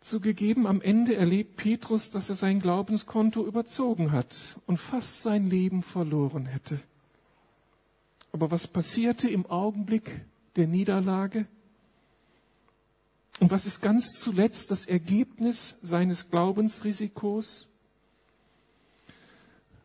Zugegeben, 0.00 0.66
am 0.66 0.80
Ende 0.80 1.14
erlebt 1.14 1.56
Petrus, 1.56 2.10
dass 2.10 2.30
er 2.30 2.34
sein 2.34 2.58
Glaubenskonto 2.60 3.46
überzogen 3.46 4.12
hat 4.12 4.58
und 4.66 4.78
fast 4.78 5.20
sein 5.20 5.46
Leben 5.46 5.82
verloren 5.82 6.46
hätte. 6.46 6.80
Aber 8.32 8.50
was 8.50 8.66
passierte 8.66 9.28
im 9.28 9.44
Augenblick 9.46 10.22
der 10.56 10.68
Niederlage? 10.68 11.46
Und 13.38 13.50
was 13.50 13.64
ist 13.64 13.80
ganz 13.80 14.20
zuletzt 14.20 14.70
das 14.70 14.86
Ergebnis 14.86 15.76
seines 15.82 16.30
Glaubensrisikos? 16.30 17.68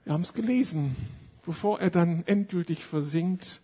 Wir 0.04 0.14
haben 0.14 0.24
es 0.24 0.34
gelesen. 0.34 0.96
Bevor 1.46 1.80
er 1.80 1.92
dann 1.92 2.24
endgültig 2.26 2.84
versinkt, 2.84 3.62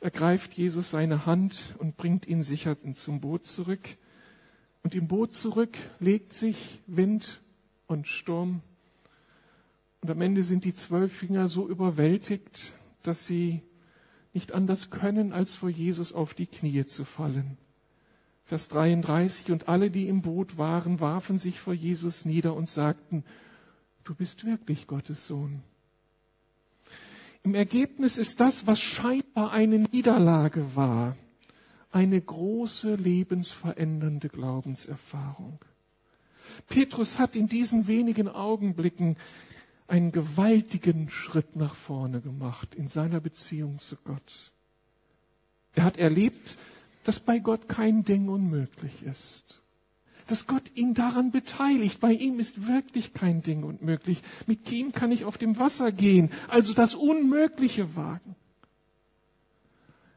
ergreift 0.00 0.52
Jesus 0.52 0.90
seine 0.90 1.24
Hand 1.24 1.74
und 1.78 1.96
bringt 1.96 2.26
ihn 2.26 2.42
sicher 2.42 2.76
zum 2.94 3.20
Boot 3.20 3.46
zurück. 3.46 3.96
Und 4.82 4.94
im 4.94 5.08
Boot 5.08 5.32
zurück 5.32 5.78
legt 5.98 6.34
sich 6.34 6.80
Wind 6.86 7.40
und 7.86 8.06
Sturm. 8.06 8.60
Und 10.02 10.10
am 10.10 10.20
Ende 10.20 10.44
sind 10.44 10.64
die 10.64 10.74
zwölf 10.74 11.10
Finger 11.10 11.48
so 11.48 11.66
überwältigt, 11.66 12.74
dass 13.02 13.26
sie 13.26 13.62
nicht 14.34 14.52
anders 14.52 14.90
können, 14.90 15.32
als 15.32 15.54
vor 15.54 15.70
Jesus 15.70 16.12
auf 16.12 16.34
die 16.34 16.46
Knie 16.46 16.84
zu 16.84 17.06
fallen. 17.06 17.56
Vers 18.46 18.68
33, 18.68 19.50
und 19.50 19.68
alle, 19.68 19.90
die 19.90 20.06
im 20.06 20.22
Boot 20.22 20.58
waren, 20.58 21.00
warfen 21.00 21.38
sich 21.38 21.60
vor 21.60 21.72
Jesus 21.72 22.24
nieder 22.24 22.54
und 22.54 22.68
sagten, 22.68 23.24
du 24.04 24.14
bist 24.14 24.44
wirklich 24.44 24.86
Gottes 24.86 25.26
Sohn. 25.26 25.62
Im 27.42 27.54
Ergebnis 27.54 28.18
ist 28.18 28.40
das, 28.40 28.66
was 28.66 28.80
scheinbar 28.80 29.52
eine 29.52 29.78
Niederlage 29.78 30.76
war, 30.76 31.16
eine 31.90 32.20
große 32.20 32.94
lebensverändernde 32.96 34.28
Glaubenserfahrung. 34.28 35.58
Petrus 36.68 37.18
hat 37.18 37.36
in 37.36 37.48
diesen 37.48 37.86
wenigen 37.86 38.28
Augenblicken 38.28 39.16
einen 39.86 40.12
gewaltigen 40.12 41.08
Schritt 41.08 41.56
nach 41.56 41.74
vorne 41.74 42.20
gemacht 42.20 42.74
in 42.74 42.88
seiner 42.88 43.20
Beziehung 43.20 43.78
zu 43.78 43.96
Gott. 44.04 44.52
Er 45.74 45.84
hat 45.84 45.96
erlebt, 45.96 46.56
dass 47.04 47.20
bei 47.20 47.38
Gott 47.38 47.68
kein 47.68 48.04
Ding 48.04 48.28
unmöglich 48.28 49.02
ist. 49.04 49.62
Dass 50.26 50.46
Gott 50.46 50.62
ihn 50.74 50.94
daran 50.94 51.30
beteiligt. 51.30 52.00
Bei 52.00 52.12
ihm 52.12 52.40
ist 52.40 52.66
wirklich 52.66 53.12
kein 53.12 53.42
Ding 53.42 53.62
unmöglich. 53.62 54.22
Mit 54.46 54.72
ihm 54.72 54.92
kann 54.92 55.12
ich 55.12 55.26
auf 55.26 55.36
dem 55.36 55.58
Wasser 55.58 55.92
gehen, 55.92 56.30
also 56.48 56.72
das 56.72 56.94
Unmögliche 56.94 57.94
wagen. 57.94 58.34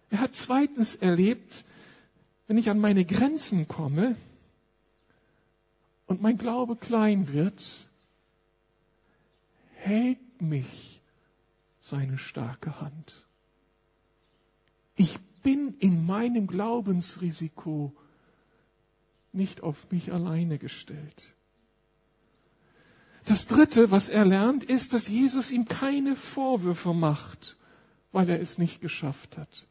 Er 0.10 0.22
hat 0.22 0.34
zweitens 0.36 0.96
erlebt, 0.96 1.66
wenn 2.48 2.58
ich 2.58 2.70
an 2.70 2.80
meine 2.80 3.04
Grenzen 3.04 3.68
komme 3.68 4.16
und 6.06 6.22
mein 6.22 6.38
Glaube 6.38 6.78
klein 6.78 7.34
wird, 7.34 7.90
hält 9.74 10.42
mich 10.42 11.02
seine 11.82 12.18
starke 12.18 12.80
Hand. 12.80 13.26
Ich 14.96 15.20
bin 15.48 15.76
in 15.80 16.06
meinem 16.06 16.46
Glaubensrisiko 16.46 17.96
nicht 19.32 19.64
auf 19.64 19.90
mich 19.92 20.12
alleine 20.12 20.58
gestellt. 20.58 21.38
Das 23.24 23.48
Dritte, 23.48 23.90
was 23.90 24.10
er 24.10 24.26
lernt, 24.26 24.66
ist, 24.66 24.92
dass 24.92 25.08
Jesus 25.08 25.50
ihm 25.50 25.64
keine 25.64 26.18
Vorwürfe 26.18 26.94
macht, 26.94 27.56
weil 28.12 28.30
er 28.30 28.42
es 28.42 28.58
nicht 28.58 28.82
geschafft 28.82 29.38
hat. 29.38 29.68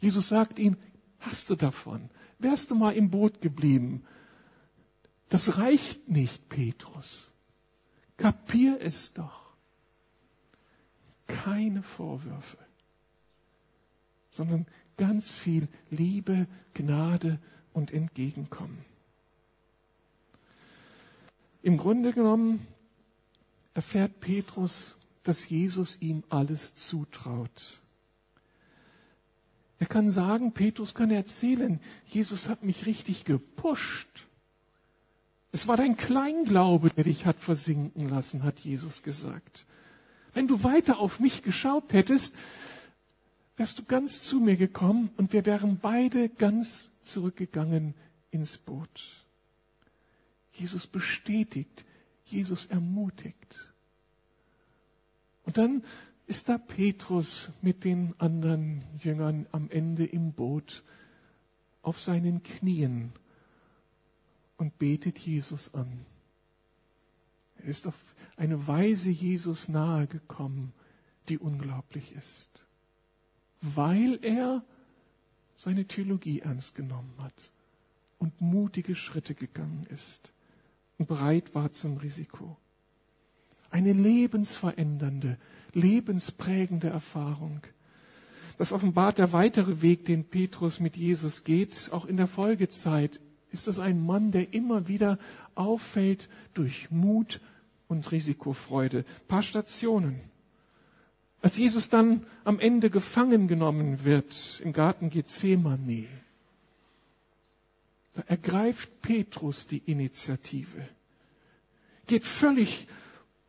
Jesus 0.00 0.26
sagt 0.30 0.58
ihm, 0.58 0.76
hast 1.20 1.50
du 1.50 1.54
davon? 1.54 2.10
Wärst 2.40 2.72
du 2.72 2.74
mal 2.74 2.94
im 2.94 3.08
Boot 3.08 3.40
geblieben? 3.40 4.02
Das 5.28 5.58
reicht 5.58 6.08
nicht, 6.08 6.48
Petrus. 6.48 7.32
Kapier 8.16 8.80
es 8.80 9.12
doch. 9.12 9.54
Keine 11.28 11.84
Vorwürfe, 11.84 12.58
sondern 14.32 14.66
ganz 14.96 15.32
viel 15.32 15.68
Liebe, 15.90 16.48
Gnade 16.74 17.38
und 17.72 17.92
Entgegenkommen. 17.92 18.84
Im 21.62 21.76
Grunde 21.76 22.12
genommen 22.12 22.66
erfährt 23.74 24.18
Petrus, 24.18 24.98
dass 25.22 25.48
Jesus 25.48 25.98
ihm 26.00 26.24
alles 26.28 26.74
zutraut. 26.74 27.80
Er 29.78 29.86
kann 29.86 30.10
sagen, 30.10 30.52
Petrus 30.52 30.94
kann 30.94 31.10
erzählen, 31.10 31.80
Jesus 32.06 32.48
hat 32.48 32.64
mich 32.64 32.86
richtig 32.86 33.24
gepusht. 33.24 34.26
Es 35.52 35.68
war 35.68 35.76
dein 35.76 35.96
Kleinglaube, 35.96 36.90
der 36.90 37.04
dich 37.04 37.26
hat 37.26 37.38
versinken 37.38 38.08
lassen, 38.08 38.42
hat 38.42 38.60
Jesus 38.60 39.02
gesagt. 39.02 39.66
Wenn 40.34 40.48
du 40.48 40.62
weiter 40.62 40.98
auf 40.98 41.20
mich 41.20 41.42
geschaut 41.42 41.92
hättest, 41.92 42.36
wärst 43.56 43.78
du 43.78 43.84
ganz 43.84 44.22
zu 44.22 44.40
mir 44.40 44.56
gekommen 44.56 45.10
und 45.16 45.32
wir 45.32 45.46
wären 45.46 45.78
beide 45.78 46.28
ganz 46.28 46.90
zurückgegangen 47.02 47.94
ins 48.30 48.58
Boot. 48.58 49.24
Jesus 50.52 50.86
bestätigt, 50.86 51.84
Jesus 52.24 52.66
ermutigt. 52.66 53.72
Und 55.44 55.58
dann 55.58 55.84
ist 56.26 56.48
da 56.48 56.58
Petrus 56.58 57.50
mit 57.60 57.84
den 57.84 58.14
anderen 58.18 58.84
Jüngern 58.98 59.46
am 59.52 59.70
Ende 59.70 60.04
im 60.04 60.32
Boot 60.32 60.82
auf 61.82 61.98
seinen 61.98 62.42
Knien 62.42 63.12
und 64.56 64.78
betet 64.78 65.18
Jesus 65.18 65.74
an. 65.74 66.06
Er 67.58 67.64
ist 67.64 67.86
auf 67.86 67.98
eine 68.36 68.66
Weise 68.66 69.10
Jesus 69.10 69.68
nahe 69.68 70.06
gekommen, 70.06 70.72
die 71.28 71.38
unglaublich 71.38 72.12
ist, 72.12 72.64
weil 73.62 74.18
er 74.22 74.62
seine 75.54 75.86
Theologie 75.86 76.40
ernst 76.40 76.74
genommen 76.74 77.14
hat 77.18 77.52
und 78.18 78.40
mutige 78.40 78.94
Schritte 78.94 79.34
gegangen 79.34 79.86
ist 79.88 80.32
und 80.98 81.06
bereit 81.06 81.54
war 81.54 81.72
zum 81.72 81.96
Risiko. 81.96 82.56
Eine 83.70 83.92
lebensverändernde, 83.92 85.38
lebensprägende 85.72 86.88
Erfahrung. 86.88 87.62
Das 88.58 88.72
offenbart 88.72 89.18
der 89.18 89.32
weitere 89.32 89.80
Weg, 89.80 90.04
den 90.04 90.24
Petrus 90.24 90.78
mit 90.78 90.96
Jesus 90.96 91.44
geht. 91.44 91.88
Auch 91.92 92.04
in 92.04 92.16
der 92.16 92.26
Folgezeit 92.26 93.18
ist 93.50 93.68
das 93.68 93.78
ein 93.78 94.04
Mann, 94.04 94.30
der 94.30 94.52
immer 94.52 94.88
wieder 94.88 95.18
auffällt 95.54 96.28
durch 96.54 96.90
Mut 96.90 97.40
und 97.88 98.10
Risikofreude. 98.12 98.98
Ein 98.98 99.26
paar 99.28 99.42
Stationen. 99.42 100.20
Als 101.42 101.56
Jesus 101.56 101.88
dann 101.88 102.24
am 102.44 102.60
Ende 102.60 102.88
gefangen 102.88 103.48
genommen 103.48 104.04
wird 104.04 104.60
im 104.64 104.72
Garten 104.72 105.10
Gethsemane, 105.10 106.06
da 108.14 108.22
ergreift 108.26 109.02
Petrus 109.02 109.66
die 109.66 109.82
Initiative, 109.86 110.88
geht 112.06 112.26
völlig 112.26 112.86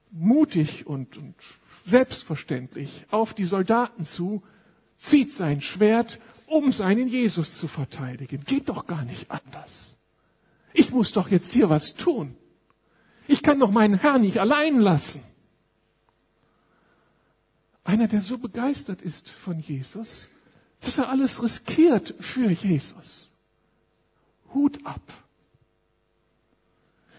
mutig 0.09 0.87
und, 0.87 1.17
und 1.17 1.35
selbstverständlich 1.85 3.05
auf 3.11 3.35
die 3.35 3.45
Soldaten 3.45 4.03
zu, 4.03 4.41
zieht 4.97 5.31
sein 5.31 5.61
Schwert, 5.61 6.19
um 6.47 6.71
seinen 6.71 7.07
Jesus 7.07 7.57
zu 7.57 7.67
verteidigen. 7.67 8.43
Geht 8.45 8.69
doch 8.69 8.87
gar 8.87 9.03
nicht 9.03 9.29
anders. 9.29 9.95
Ich 10.73 10.91
muss 10.91 11.11
doch 11.11 11.29
jetzt 11.29 11.51
hier 11.51 11.69
was 11.69 11.93
tun. 11.93 12.35
Ich 13.27 13.43
kann 13.43 13.59
doch 13.59 13.71
meinen 13.71 13.99
Herrn 13.99 14.21
nicht 14.21 14.39
allein 14.39 14.79
lassen. 14.79 15.21
Einer, 17.83 18.07
der 18.07 18.21
so 18.21 18.37
begeistert 18.37 19.01
ist 19.01 19.29
von 19.29 19.59
Jesus, 19.59 20.29
dass 20.81 20.97
er 20.97 21.09
alles 21.09 21.43
riskiert 21.43 22.15
für 22.19 22.49
Jesus. 22.49 23.29
Hut 24.53 24.85
ab. 24.85 25.01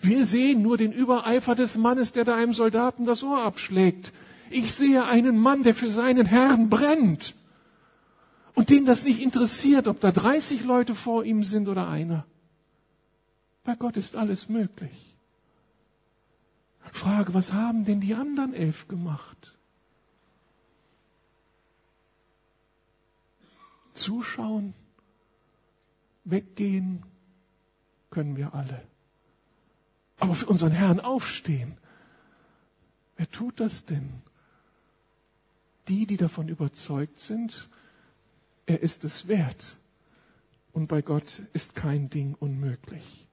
Wir 0.01 0.27
sehen 0.27 0.63
nur 0.63 0.77
den 0.77 0.93
Übereifer 0.93 1.55
des 1.55 1.77
Mannes, 1.77 2.13
der 2.13 2.25
da 2.25 2.37
einem 2.37 2.53
Soldaten 2.53 3.05
das 3.05 3.23
Ohr 3.23 3.41
abschlägt. 3.43 4.13
Ich 4.51 4.73
sehe 4.75 5.05
einen 5.05 5.39
Mann, 5.39 5.63
der 5.63 5.75
für 5.75 5.91
seinen 5.91 6.27
Herrn 6.27 6.69
brennt 6.69 7.35
und 8.55 8.71
dem 8.71 8.87
das 8.87 9.05
nicht 9.05 9.21
interessiert, 9.21 9.89
ob 9.89 10.01
da 10.01 10.13
30 10.13 10.65
Leute 10.65 10.95
vor 10.95 11.25
ihm 11.25 11.43
sind 11.43 11.69
oder 11.69 11.89
einer. 11.89 12.27
Bei 13.65 13.75
Gott 13.75 13.97
ist 13.97 14.15
alles 14.15 14.49
möglich. 14.49 15.15
Frage, 16.93 17.35
was 17.35 17.53
haben 17.53 17.85
denn 17.85 18.01
die 18.01 18.15
anderen 18.15 18.55
elf 18.55 18.87
gemacht? 18.87 19.54
Zuschauen, 23.95 24.75
weggehen 26.25 27.03
können 28.11 28.37
wir 28.37 28.55
alle 28.55 28.83
aber 30.25 30.35
für 30.35 30.47
unseren 30.47 30.73
Herrn 30.73 31.01
aufstehen. 31.01 31.77
Wer 33.17 33.31
tut 33.31 33.61
das 33.61 33.85
denn? 33.85 34.23
Die, 35.89 36.07
die 36.07 36.17
davon 36.17 36.49
überzeugt 36.49 37.21
sind, 37.21 37.69
er 38.67 38.81
ist 38.81 39.05
es 39.05 39.29
wert. 39.29 39.77
Und 40.73 40.89
bei 40.89 41.03
Gott 41.03 41.43
ist 41.53 41.75
kein 41.75 42.11
Ding 42.11 42.35
unmöglich. 42.41 43.29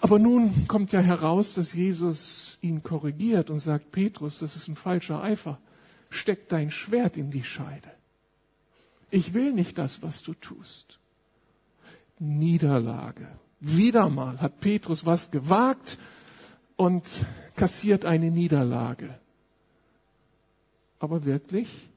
Aber 0.00 0.20
nun 0.20 0.68
kommt 0.68 0.92
ja 0.92 1.00
heraus, 1.00 1.54
dass 1.54 1.72
Jesus 1.72 2.58
ihn 2.62 2.84
korrigiert 2.84 3.50
und 3.50 3.58
sagt, 3.58 3.90
Petrus, 3.90 4.38
das 4.38 4.54
ist 4.54 4.68
ein 4.68 4.76
falscher 4.76 5.22
Eifer. 5.22 5.60
Steck 6.08 6.48
dein 6.48 6.70
Schwert 6.70 7.16
in 7.16 7.32
die 7.32 7.42
Scheide. 7.42 7.90
Ich 9.12 9.34
will 9.34 9.52
nicht 9.52 9.76
das, 9.76 10.00
was 10.02 10.22
du 10.22 10.32
tust. 10.32 10.98
Niederlage. 12.18 13.28
Wieder 13.60 14.08
mal 14.08 14.40
hat 14.40 14.58
Petrus 14.60 15.04
was 15.04 15.30
gewagt 15.30 15.98
und 16.76 17.04
kassiert 17.54 18.06
eine 18.06 18.30
Niederlage. 18.30 19.14
Aber 20.98 21.26
wirklich? 21.26 21.90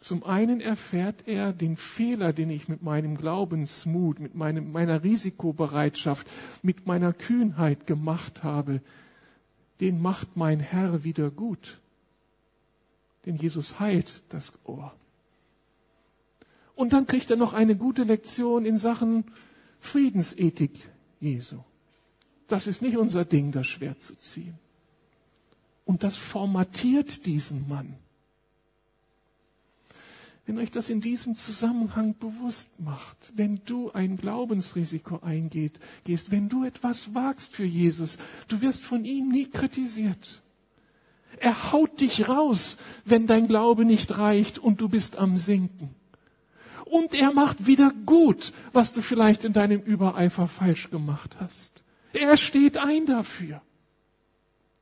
Zum 0.00 0.24
einen 0.24 0.60
erfährt 0.60 1.28
er 1.28 1.52
den 1.52 1.76
Fehler, 1.76 2.32
den 2.32 2.50
ich 2.50 2.66
mit 2.68 2.82
meinem 2.82 3.16
Glaubensmut, 3.16 4.18
mit 4.18 4.34
meinem, 4.34 4.72
meiner 4.72 5.04
Risikobereitschaft, 5.04 6.26
mit 6.62 6.84
meiner 6.88 7.12
Kühnheit 7.12 7.86
gemacht 7.86 8.42
habe. 8.42 8.80
Den 9.80 10.02
macht 10.02 10.36
mein 10.36 10.58
Herr 10.58 11.04
wieder 11.04 11.30
gut. 11.30 11.78
Denn 13.26 13.36
Jesus 13.36 13.80
heilt 13.80 14.22
das 14.30 14.52
Ohr. 14.64 14.94
Und 16.74 16.92
dann 16.92 17.06
kriegt 17.06 17.30
er 17.30 17.36
noch 17.36 17.52
eine 17.52 17.76
gute 17.76 18.04
Lektion 18.04 18.64
in 18.64 18.78
Sachen 18.78 19.24
Friedensethik 19.80 20.88
Jesu. 21.20 21.58
Das 22.48 22.66
ist 22.66 22.80
nicht 22.80 22.96
unser 22.96 23.24
Ding, 23.24 23.50
das 23.52 23.66
Schwert 23.66 24.00
zu 24.00 24.14
ziehen. 24.16 24.58
Und 25.84 26.02
das 26.04 26.16
formatiert 26.16 27.26
diesen 27.26 27.68
Mann. 27.68 27.96
wenn 30.46 30.58
euch 30.58 30.70
das 30.70 30.88
in 30.90 31.00
diesem 31.00 31.34
Zusammenhang 31.34 32.14
bewusst 32.18 32.78
macht, 32.78 33.32
wenn 33.34 33.60
du 33.64 33.90
ein 33.90 34.16
Glaubensrisiko 34.16 35.18
eingehst, 35.18 35.80
wenn 36.30 36.48
du 36.48 36.64
etwas 36.64 37.14
wagst 37.14 37.54
für 37.54 37.64
Jesus, 37.64 38.16
du 38.46 38.60
wirst 38.60 38.82
von 38.82 39.04
ihm 39.04 39.28
nie 39.28 39.50
kritisiert. 39.50 40.40
Er 41.38 41.72
haut 41.72 42.00
dich 42.00 42.28
raus, 42.28 42.76
wenn 43.04 43.26
dein 43.26 43.48
Glaube 43.48 43.84
nicht 43.84 44.18
reicht 44.18 44.58
und 44.58 44.80
du 44.80 44.88
bist 44.88 45.16
am 45.16 45.36
Sinken. 45.36 45.94
Und 46.84 47.14
er 47.14 47.32
macht 47.32 47.66
wieder 47.66 47.92
gut, 48.06 48.52
was 48.72 48.92
du 48.92 49.02
vielleicht 49.02 49.44
in 49.44 49.52
deinem 49.52 49.80
Übereifer 49.80 50.46
falsch 50.46 50.90
gemacht 50.90 51.36
hast. 51.40 51.82
Er 52.12 52.36
steht 52.36 52.78
ein 52.78 53.06
dafür. 53.06 53.60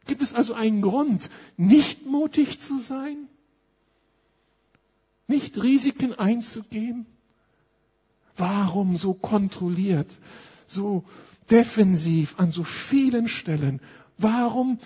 Gibt 0.07 0.23
es 0.23 0.35
also 0.35 0.53
einen 0.55 0.83
Grund, 0.83 1.31
nicht 1.57 2.07
mutig 2.07 2.61
zu 2.61 2.79
sein? 2.79 3.29
Nicht 5.27 5.62
Risiken 5.62 6.14
einzugehen? 6.14 7.07
Warum 8.37 8.97
so 8.97 9.14
kontrolliert, 9.14 10.19
so 10.67 11.05
defensiv 11.51 12.38
an 12.38 12.51
so 12.51 12.64
vielen 12.64 13.29
Stellen? 13.29 13.81
Warum 14.19 14.79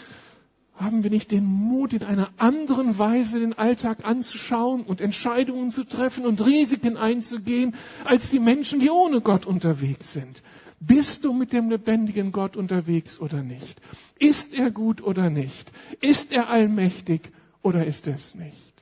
haben 0.79 1.03
wir 1.03 1.11
nicht 1.11 1.33
den 1.33 1.45
Mut, 1.45 1.93
in 1.93 2.05
einer 2.05 2.31
anderen 2.37 2.99
Weise 2.99 3.41
den 3.41 3.53
Alltag 3.53 4.05
anzuschauen 4.05 4.83
und 4.83 5.01
Entscheidungen 5.01 5.71
zu 5.71 5.85
treffen 5.85 6.25
und 6.25 6.45
Risiken 6.45 6.97
einzugehen, 6.97 7.75
als 8.05 8.31
die 8.31 8.39
Menschen, 8.39 8.81
die 8.81 8.91
ohne 8.91 9.21
Gott 9.21 9.45
unterwegs 9.45 10.13
sind? 10.13 10.43
Bist 10.81 11.25
du 11.25 11.33
mit 11.33 11.53
dem 11.53 11.71
lebendigen 11.71 12.31
Gott 12.31 12.57
unterwegs 12.57 13.19
oder 13.19 13.43
nicht? 13.43 13.81
Ist 14.19 14.55
er 14.55 14.71
gut 14.71 15.03
oder 15.03 15.29
nicht? 15.31 15.73
Ist 16.01 16.31
er 16.33 16.49
allmächtig 16.49 17.33
oder 17.63 17.85
ist 17.85 18.07
er 18.07 18.15
es 18.15 18.37
nicht? 18.37 18.75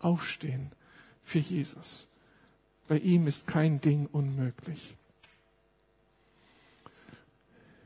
Aufstehen 0.00 0.72
für 1.22 1.38
Jesus. 1.38 2.08
Bei 2.88 2.98
ihm 2.98 3.28
ist 3.28 3.46
kein 3.46 3.80
Ding 3.80 4.08
unmöglich. 4.10 4.96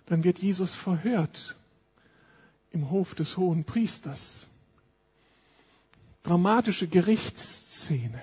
Dann 0.06 0.24
wird 0.24 0.38
Jesus 0.38 0.74
verhört 0.74 1.56
im 2.70 2.90
Hof 2.90 3.14
des 3.14 3.36
hohen 3.36 3.64
Priesters. 3.64 4.48
Dramatische 6.22 6.88
Gerichtsszene. 6.88 8.22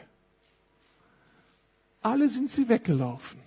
Alle 2.01 2.29
sind 2.29 2.51
sie 2.51 2.67
weggelaufen. 2.67 3.39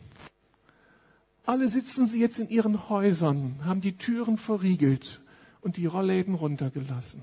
Alle 1.44 1.68
sitzen 1.68 2.06
sie 2.06 2.20
jetzt 2.20 2.38
in 2.38 2.48
ihren 2.48 2.88
Häusern, 2.88 3.60
haben 3.64 3.80
die 3.80 3.96
Türen 3.96 4.38
verriegelt 4.38 5.20
und 5.60 5.76
die 5.76 5.86
Rollläden 5.86 6.34
runtergelassen. 6.34 7.22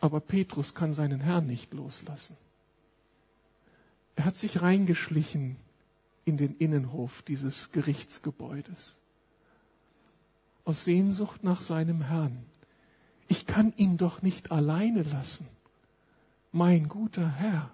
Aber 0.00 0.20
Petrus 0.20 0.74
kann 0.74 0.92
seinen 0.92 1.20
Herrn 1.20 1.46
nicht 1.46 1.72
loslassen. 1.72 2.36
Er 4.16 4.26
hat 4.26 4.36
sich 4.36 4.60
reingeschlichen 4.60 5.56
in 6.24 6.36
den 6.36 6.54
Innenhof 6.56 7.22
dieses 7.22 7.72
Gerichtsgebäudes 7.72 8.98
aus 10.64 10.84
Sehnsucht 10.84 11.44
nach 11.44 11.62
seinem 11.62 12.02
Herrn. 12.02 12.44
Ich 13.28 13.46
kann 13.46 13.72
ihn 13.76 13.96
doch 13.96 14.22
nicht 14.22 14.50
alleine 14.50 15.02
lassen. 15.02 15.46
Mein 16.52 16.88
guter 16.88 17.28
Herr. 17.28 17.70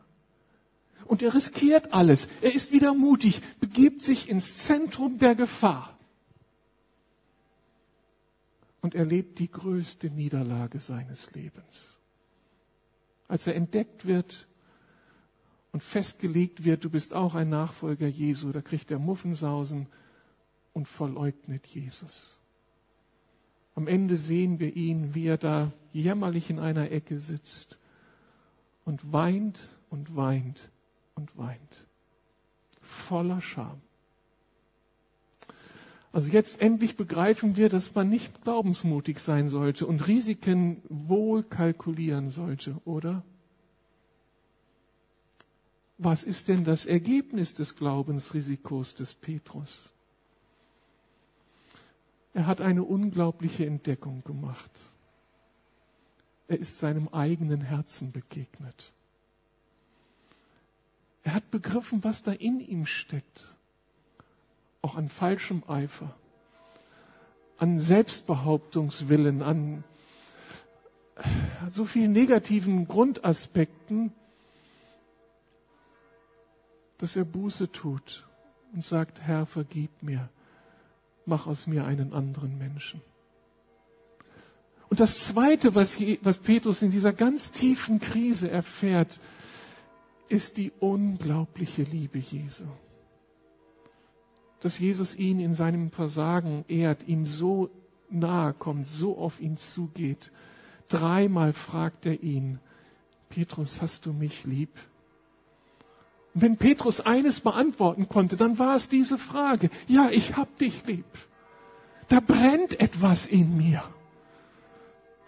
Und 1.06 1.22
er 1.22 1.34
riskiert 1.34 1.92
alles. 1.92 2.28
Er 2.40 2.54
ist 2.54 2.72
wieder 2.72 2.94
mutig, 2.94 3.42
begibt 3.58 4.02
sich 4.02 4.28
ins 4.28 4.58
Zentrum 4.58 5.18
der 5.18 5.34
Gefahr 5.34 5.96
und 8.80 8.94
erlebt 8.94 9.38
die 9.38 9.50
größte 9.50 10.10
Niederlage 10.10 10.78
seines 10.78 11.32
Lebens. 11.32 11.98
Als 13.28 13.46
er 13.46 13.54
entdeckt 13.54 14.06
wird 14.06 14.48
und 15.72 15.82
festgelegt 15.82 16.64
wird, 16.64 16.84
du 16.84 16.90
bist 16.90 17.14
auch 17.14 17.34
ein 17.34 17.48
Nachfolger 17.48 18.08
Jesu, 18.08 18.50
da 18.52 18.62
kriegt 18.62 18.90
er 18.90 18.98
Muffensausen 18.98 19.86
und 20.72 20.88
verleugnet 20.88 21.66
Jesus. 21.66 22.39
Am 23.74 23.86
Ende 23.86 24.16
sehen 24.16 24.58
wir 24.58 24.74
ihn, 24.76 25.14
wie 25.14 25.26
er 25.26 25.38
da 25.38 25.72
jämmerlich 25.92 26.50
in 26.50 26.58
einer 26.58 26.90
Ecke 26.90 27.20
sitzt 27.20 27.78
und 28.84 29.12
weint 29.12 29.68
und 29.90 30.16
weint 30.16 30.70
und 31.14 31.36
weint. 31.36 31.86
Voller 32.80 33.40
Scham. 33.40 33.80
Also 36.12 36.28
jetzt 36.30 36.60
endlich 36.60 36.96
begreifen 36.96 37.56
wir, 37.56 37.68
dass 37.68 37.94
man 37.94 38.08
nicht 38.08 38.42
glaubensmutig 38.42 39.20
sein 39.20 39.48
sollte 39.48 39.86
und 39.86 40.06
Risiken 40.08 40.82
wohl 40.88 41.44
kalkulieren 41.44 42.30
sollte, 42.30 42.76
oder? 42.84 43.22
Was 45.98 46.24
ist 46.24 46.48
denn 46.48 46.64
das 46.64 46.86
Ergebnis 46.86 47.54
des 47.54 47.76
Glaubensrisikos 47.76 48.94
des 48.96 49.14
Petrus? 49.14 49.92
Er 52.32 52.46
hat 52.46 52.60
eine 52.60 52.84
unglaubliche 52.84 53.66
Entdeckung 53.66 54.22
gemacht. 54.24 54.70
Er 56.48 56.58
ist 56.58 56.78
seinem 56.78 57.08
eigenen 57.08 57.60
Herzen 57.60 58.12
begegnet. 58.12 58.92
Er 61.22 61.34
hat 61.34 61.50
begriffen, 61.50 62.02
was 62.04 62.22
da 62.22 62.32
in 62.32 62.60
ihm 62.60 62.86
steckt. 62.86 63.56
Auch 64.82 64.96
an 64.96 65.08
falschem 65.08 65.62
Eifer, 65.68 66.14
an 67.58 67.78
Selbstbehauptungswillen, 67.78 69.42
an 69.42 69.84
so 71.70 71.84
vielen 71.84 72.12
negativen 72.12 72.88
Grundaspekten, 72.88 74.12
dass 76.96 77.16
er 77.16 77.24
Buße 77.24 77.70
tut 77.70 78.26
und 78.72 78.82
sagt, 78.82 79.20
Herr, 79.20 79.44
vergib 79.44 80.02
mir 80.02 80.30
mach 81.26 81.46
aus 81.46 81.66
mir 81.66 81.84
einen 81.84 82.12
anderen 82.12 82.58
Menschen. 82.58 83.00
Und 84.88 84.98
das 84.98 85.24
Zweite, 85.24 85.74
was, 85.76 85.98
was 86.22 86.38
Petrus 86.38 86.82
in 86.82 86.90
dieser 86.90 87.12
ganz 87.12 87.52
tiefen 87.52 88.00
Krise 88.00 88.50
erfährt, 88.50 89.20
ist 90.28 90.56
die 90.56 90.72
unglaubliche 90.80 91.82
Liebe 91.82 92.18
Jesu. 92.18 92.64
Dass 94.60 94.78
Jesus 94.78 95.14
ihn 95.14 95.40
in 95.40 95.54
seinem 95.54 95.90
Versagen 95.90 96.64
ehrt, 96.68 97.06
ihm 97.06 97.26
so 97.26 97.70
nahe 98.10 98.52
kommt, 98.52 98.86
so 98.86 99.16
auf 99.16 99.40
ihn 99.40 99.56
zugeht. 99.56 100.32
Dreimal 100.88 101.52
fragt 101.52 102.06
er 102.06 102.22
ihn, 102.22 102.58
Petrus, 103.28 103.80
hast 103.80 104.06
du 104.06 104.12
mich 104.12 104.44
lieb? 104.44 104.70
Wenn 106.32 106.56
Petrus 106.56 107.00
eines 107.00 107.40
beantworten 107.40 108.08
konnte, 108.08 108.36
dann 108.36 108.58
war 108.58 108.76
es 108.76 108.88
diese 108.88 109.18
Frage, 109.18 109.68
ja, 109.88 110.08
ich 110.10 110.36
hab 110.36 110.56
dich 110.58 110.86
lieb. 110.86 111.04
Da 112.08 112.20
brennt 112.20 112.78
etwas 112.80 113.26
in 113.26 113.56
mir. 113.56 113.82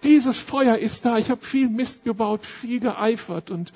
Dieses 0.03 0.37
Feuer 0.39 0.77
ist 0.79 1.05
da. 1.05 1.19
Ich 1.19 1.31
habe 1.31 1.45
viel 1.45 1.69
Mist 1.69 2.05
gebaut, 2.05 2.45
viel 2.45 2.81
geeifert 2.81 3.51
und 3.51 3.73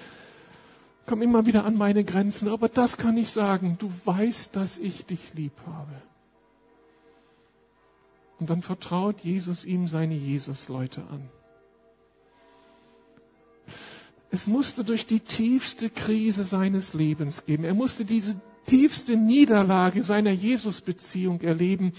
komme 1.07 1.25
immer 1.25 1.47
wieder 1.47 1.65
an 1.65 1.77
meine 1.77 2.05
Grenzen. 2.05 2.49
Aber 2.49 2.69
das 2.69 2.97
kann 2.97 3.17
ich 3.17 3.31
sagen. 3.31 3.77
Du 3.79 3.91
weißt, 4.05 4.57
dass 4.57 4.79
ich 4.79 5.07
dich 5.07 5.35
lieb 5.35 5.53
habe. 5.67 6.03
Und 8.39 8.51
dann 8.51 8.63
vertraut 8.63 9.21
Jesus 9.21 9.65
ihm 9.65 9.87
seine 9.87 10.15
Jesus-Leute 10.15 11.03
an. 11.03 11.31
Es 14.37 14.47
musste 14.47 14.85
durch 14.85 15.07
die 15.07 15.21
tiefste 15.21 15.89
Krise 15.89 16.45
seines 16.45 16.93
Lebens 16.93 17.47
gehen. 17.47 17.65
Er 17.65 17.73
musste 17.73 18.05
diese 18.05 18.39
tiefste 18.67 19.17
Niederlage 19.17 20.03
seiner 20.05 20.31
Jesus-Beziehung 20.31 21.41
erleben, 21.41 21.95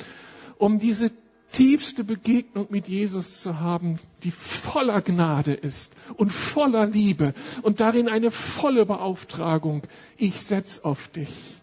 um 0.60 0.78
diese 0.78 1.10
tiefste 1.52 2.04
Begegnung 2.04 2.68
mit 2.70 2.88
Jesus 2.88 3.42
zu 3.42 3.60
haben, 3.60 3.98
die 4.22 4.30
voller 4.30 5.02
Gnade 5.02 5.56
ist 5.56 5.96
und 6.16 6.32
voller 6.32 6.86
Liebe 6.86 7.34
und 7.64 7.80
darin 7.80 8.08
eine 8.08 8.30
volle 8.30 8.86
Beauftragung. 8.86 9.82
Ich 10.16 10.40
setz 10.44 10.78
auf 10.78 11.08
dich, 11.08 11.60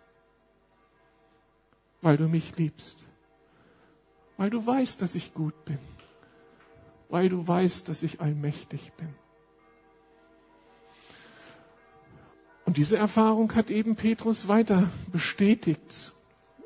weil 2.03 2.17
du 2.17 2.27
mich 2.27 2.57
liebst, 2.57 3.05
weil 4.39 4.51
du 4.51 4.67
weißt, 4.67 5.01
dass 5.01 5.15
ich 5.15 5.35
gut 5.35 5.65
bin, 5.67 5.79
weil 7.11 7.29
du 7.29 7.47
weißt, 7.47 7.89
dass 7.89 8.03
ich 8.03 8.21
allmächtig 8.21 8.91
bin. 8.95 9.15
Und 12.75 12.79
diese 12.79 12.99
Erfahrung 12.99 13.55
hat 13.55 13.71
eben 13.71 13.95
Petrus 13.95 14.49
weiter 14.49 14.91
bestätigt. 15.13 16.13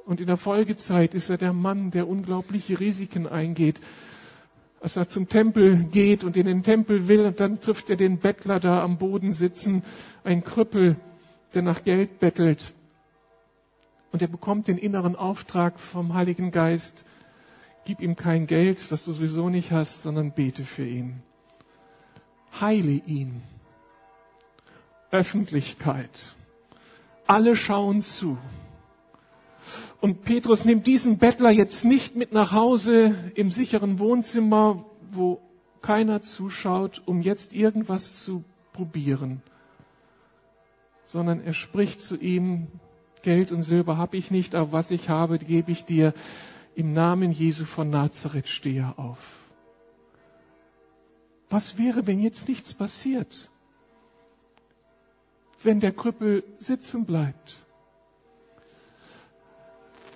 Und 0.07 0.23
in 0.23 0.27
der 0.27 0.39
Folgezeit 0.39 1.13
ist 1.13 1.29
er 1.29 1.37
der 1.37 1.53
Mann, 1.53 1.91
der 1.91 2.09
unglaubliche 2.09 2.81
Risiken 2.81 3.27
eingeht. 3.27 3.79
Als 4.81 4.97
er 4.97 5.09
zum 5.09 5.29
Tempel 5.29 5.85
geht 5.93 6.25
und 6.25 6.39
in 6.39 6.47
den 6.47 6.63
Tempel 6.63 7.09
will, 7.09 7.27
und 7.27 7.41
dann 7.41 7.61
trifft 7.61 7.91
er 7.91 7.97
den 7.97 8.17
Bettler 8.17 8.59
da 8.59 8.83
am 8.83 8.97
Boden 8.97 9.33
sitzen, 9.33 9.83
ein 10.25 10.43
Krüppel, 10.43 10.97
der 11.53 11.61
nach 11.61 11.85
Geld 11.85 12.21
bettelt. 12.21 12.73
Und 14.11 14.23
er 14.23 14.29
bekommt 14.29 14.67
den 14.67 14.79
inneren 14.79 15.15
Auftrag 15.15 15.79
vom 15.79 16.15
Heiligen 16.15 16.53
Geist, 16.53 17.05
gib 17.85 18.01
ihm 18.01 18.17
kein 18.17 18.47
Geld, 18.47 18.91
das 18.91 19.05
du 19.05 19.13
sowieso 19.13 19.51
nicht 19.51 19.73
hast, 19.73 20.01
sondern 20.01 20.33
bete 20.33 20.65
für 20.65 20.87
ihn. 20.87 21.23
Heile 22.59 22.93
ihn 22.93 23.43
Öffentlichkeit. 25.11 26.37
Alle 27.27 27.57
schauen 27.57 28.03
zu. 28.03 28.39
Und 30.01 30.23
Petrus 30.23 30.65
nimmt 30.65 30.87
diesen 30.87 31.19
Bettler 31.19 31.51
jetzt 31.51 31.85
nicht 31.85 32.15
mit 32.15 32.33
nach 32.33 32.53
Hause 32.53 33.15
im 33.35 33.51
sicheren 33.51 33.99
Wohnzimmer, 33.99 34.85
wo 35.11 35.41
keiner 35.83 36.23
zuschaut, 36.23 37.03
um 37.07 37.21
jetzt 37.21 37.53
irgendwas 37.53 38.23
zu 38.23 38.45
probieren, 38.73 39.43
sondern 41.07 41.43
er 41.43 41.55
spricht 41.55 42.01
zu 42.01 42.17
ihm, 42.17 42.69
Geld 43.23 43.51
und 43.51 43.63
Silber 43.63 43.97
habe 43.97 44.17
ich 44.17 44.31
nicht, 44.31 44.55
aber 44.55 44.73
was 44.73 44.91
ich 44.91 45.09
habe, 45.09 45.39
gebe 45.39 45.73
ich 45.73 45.85
dir. 45.85 46.15
Im 46.77 46.93
Namen 46.93 47.33
Jesu 47.33 47.65
von 47.65 47.91
Nazareth 47.91 48.49
stehe 48.49 48.95
auf. 48.97 49.19
Was 51.51 51.77
wäre, 51.77 52.07
wenn 52.07 52.21
jetzt 52.21 52.47
nichts 52.49 52.73
passiert? 52.73 53.51
Wenn 55.63 55.81
der 55.81 55.93
Krüppel 55.93 56.45
sitzen 56.59 57.05
bleibt? 57.05 57.57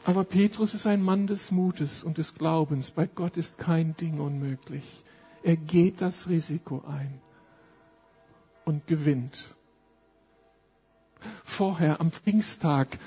Aber 0.04 0.24
Petrus 0.24 0.74
ist 0.74 0.86
ein 0.86 1.02
Mann 1.02 1.26
des 1.26 1.50
Mutes 1.52 2.02
und 2.02 2.18
des 2.18 2.34
Glaubens. 2.34 2.90
Bei 2.90 3.06
Gott 3.06 3.36
ist 3.36 3.58
kein 3.58 3.96
Ding 3.96 4.18
unmöglich. 4.18 5.04
Er 5.44 5.56
geht 5.56 6.00
das 6.00 6.28
Risiko 6.28 6.82
ein 6.88 7.20
und 8.64 8.86
gewinnt. 8.86 9.54
Vorher 11.44 12.00
am 12.00 12.10
Pfingsttag, 12.10 12.98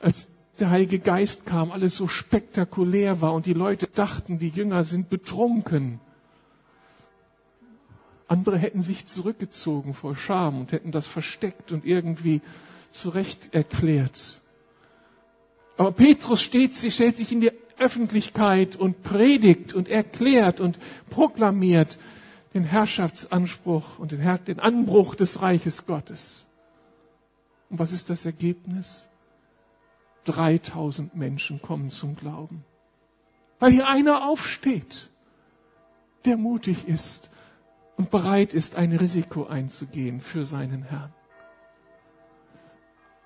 als 0.00 0.30
der 0.58 0.70
Heilige 0.70 0.98
Geist 0.98 1.46
kam, 1.46 1.70
alles 1.70 1.96
so 1.96 2.06
spektakulär 2.06 3.22
war 3.22 3.32
und 3.32 3.46
die 3.46 3.54
Leute 3.54 3.86
dachten, 3.86 4.38
die 4.38 4.48
Jünger 4.50 4.84
sind 4.84 5.08
betrunken. 5.08 6.00
Andere 8.32 8.56
hätten 8.56 8.80
sich 8.80 9.04
zurückgezogen 9.04 9.92
vor 9.92 10.16
Scham 10.16 10.58
und 10.58 10.72
hätten 10.72 10.90
das 10.90 11.06
versteckt 11.06 11.70
und 11.70 11.84
irgendwie 11.84 12.40
zurecht 12.90 13.52
erklärt. 13.52 14.40
Aber 15.76 15.92
Petrus 15.92 16.40
steht, 16.40 16.74
stellt 16.74 17.18
sich 17.18 17.30
in 17.30 17.42
die 17.42 17.52
Öffentlichkeit 17.78 18.74
und 18.76 19.02
predigt 19.02 19.74
und 19.74 19.86
erklärt 19.86 20.60
und 20.60 20.78
proklamiert 21.10 21.98
den 22.54 22.64
Herrschaftsanspruch 22.64 23.98
und 23.98 24.12
den 24.12 24.60
Anbruch 24.60 25.14
des 25.14 25.42
Reiches 25.42 25.84
Gottes. 25.84 26.46
Und 27.68 27.80
was 27.80 27.92
ist 27.92 28.08
das 28.08 28.24
Ergebnis? 28.24 29.08
3000 30.24 31.14
Menschen 31.14 31.60
kommen 31.60 31.90
zum 31.90 32.16
Glauben. 32.16 32.64
Weil 33.58 33.72
hier 33.72 33.88
einer 33.88 34.26
aufsteht, 34.26 35.10
der 36.24 36.38
mutig 36.38 36.88
ist 36.88 37.28
und 37.96 38.10
bereit 38.10 38.54
ist, 38.54 38.76
ein 38.76 38.92
Risiko 38.92 39.46
einzugehen 39.46 40.20
für 40.20 40.44
seinen 40.44 40.82
Herrn. 40.82 41.12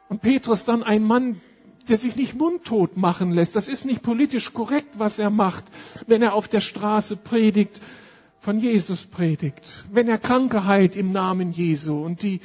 Und 0.09 0.23
Petrus 0.23 0.65
dann 0.65 0.83
ein 0.83 1.03
Mann, 1.03 1.41
der 1.89 1.99
sich 1.99 2.17
nicht 2.17 2.35
mundtot 2.35 2.97
machen 2.97 3.33
lässt. 3.33 3.57
Das 3.57 3.69
ist 3.69 3.85
nicht 3.85 4.03
politisch 4.03 4.53
korrekt, 4.53 4.99
was 4.99 5.19
er 5.19 5.31
macht, 5.31 5.65
wenn 6.07 6.23
er 6.23 6.35
auf 6.35 6.49
der 6.49 6.61
Straße 6.61 7.17
predigt, 7.17 7.81
von 8.39 8.61
Jesus 8.61 9.07
predigt, 9.07 9.85
wenn 9.91 10.09
er 10.09 10.19
Kranke 10.19 10.67
heilt 10.67 10.95
im 10.95 11.11
Namen 11.11 11.51
Jesu 11.51 12.05
und 12.05 12.23
die 12.23 12.41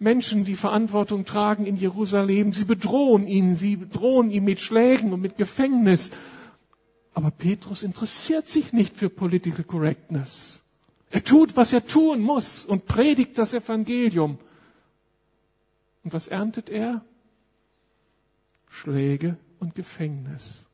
Menschen, 0.00 0.44
die 0.44 0.56
Verantwortung 0.56 1.24
tragen 1.24 1.66
in 1.66 1.76
Jerusalem, 1.76 2.52
sie 2.52 2.64
bedrohen 2.64 3.26
ihn, 3.28 3.54
sie 3.54 3.76
bedrohen 3.76 4.30
ihn 4.30 4.44
mit 4.44 4.60
Schlägen 4.60 5.12
und 5.12 5.20
mit 5.20 5.36
Gefängnis. 5.36 6.10
Aber 7.14 7.30
Petrus 7.30 7.82
interessiert 7.82 8.48
sich 8.48 8.72
nicht 8.72 8.96
für 8.96 9.08
Political 9.08 9.64
Correctness. 9.64 10.64
Er 11.16 11.24
tut, 11.24 11.56
was 11.56 11.72
er 11.72 11.86
tun 11.86 12.20
muss 12.20 12.66
und 12.66 12.84
predigt 12.84 13.38
das 13.38 13.54
Evangelium. 13.54 14.38
Und 16.04 16.12
was 16.12 16.28
erntet 16.28 16.68
er? 16.68 17.02
Schläge 18.68 19.38
und 19.58 19.74
Gefängnis. 19.74 20.66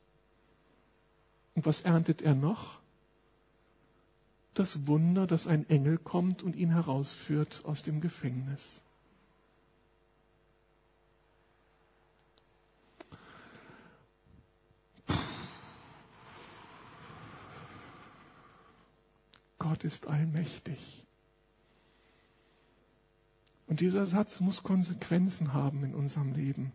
Und 1.55 1.65
was 1.65 1.83
erntet 1.83 2.23
er 2.23 2.35
noch? 2.35 2.81
Das 4.55 4.89
Wunder, 4.89 5.29
dass 5.29 5.47
ein 5.47 5.71
Engel 5.71 5.97
kommt 5.97 6.43
und 6.43 6.57
ihn 6.57 6.71
herausführt 6.71 7.61
aus 7.65 7.85
dem 7.85 8.01
Gefängnis. 8.01 8.83
Gott 19.73 19.85
ist 19.85 20.07
allmächtig. 20.07 21.03
Und 23.67 23.81
dieser 23.81 24.05
Satz 24.05 24.41
muss 24.41 24.63
Konsequenzen 24.63 25.55
haben 25.55 25.83
in 25.83 25.95
unserem 25.95 26.35
Leben. 26.35 26.73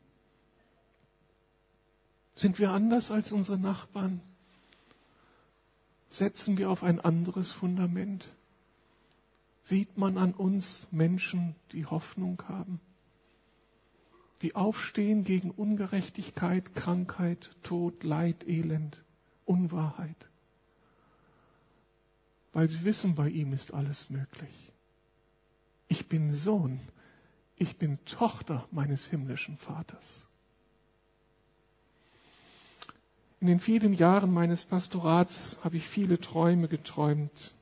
Sind 2.34 2.58
wir 2.58 2.72
anders 2.72 3.12
als 3.12 3.32
unsere 3.32 3.60
Nachbarn? 3.60 4.20
Setzen 6.10 6.58
wir 6.58 6.72
auf 6.72 6.82
ein 6.82 7.00
anderes 7.00 7.52
Fundament? 7.52 8.34
Sieht 9.62 10.00
man 10.00 10.18
an 10.18 10.34
uns 10.34 10.88
Menschen, 10.90 11.54
die 11.74 11.86
Hoffnung 11.86 12.42
haben? 12.48 12.80
Die 14.42 14.56
aufstehen 14.56 15.24
gegen 15.24 15.52
Ungerechtigkeit, 15.52 16.74
Krankheit, 16.74 17.52
Tod, 17.62 18.04
Leid, 18.04 18.48
Elend, 18.48 19.04
Unwahrheit. 19.46 20.32
Weil 22.58 22.70
sie 22.70 22.84
wissen, 22.86 23.14
bei 23.14 23.30
ihm 23.30 23.54
ist 23.54 23.72
alles 23.72 24.10
möglich. 24.10 24.72
Ich 25.90 26.10
bin 26.10 26.34
Sohn, 26.34 26.80
ich 27.56 27.78
bin 27.78 28.04
Tochter 28.06 28.68
meines 28.72 29.06
himmlischen 29.06 29.58
Vaters. 29.60 30.26
In 33.42 33.46
den 33.46 33.60
vielen 33.60 33.94
Jahren 33.94 34.34
meines 34.34 34.66
Pastorats 34.66 35.58
habe 35.64 35.78
ich 35.78 35.88
viele 35.88 36.20
Träume 36.20 36.68
geträumt, 36.68 37.54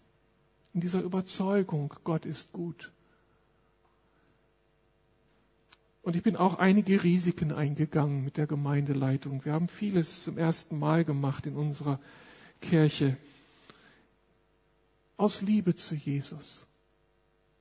in 0.73 0.79
dieser 0.79 1.01
Überzeugung, 1.01 1.93
Gott 2.05 2.25
ist 2.25 2.53
gut. 2.53 2.93
Und 6.03 6.15
ich 6.15 6.23
bin 6.23 6.37
auch 6.37 6.57
einige 6.57 7.03
Risiken 7.03 7.51
eingegangen 7.51 8.23
mit 8.23 8.37
der 8.37 8.47
Gemeindeleitung. 8.47 9.43
Wir 9.43 9.51
haben 9.51 9.67
vieles 9.67 10.23
zum 10.23 10.37
ersten 10.37 10.79
Mal 10.79 11.03
gemacht 11.03 11.45
in 11.47 11.57
unserer 11.57 11.99
Kirche. 12.61 13.17
Aus 15.17 15.41
Liebe 15.41 15.75
zu 15.75 15.95
Jesus. 15.95 16.67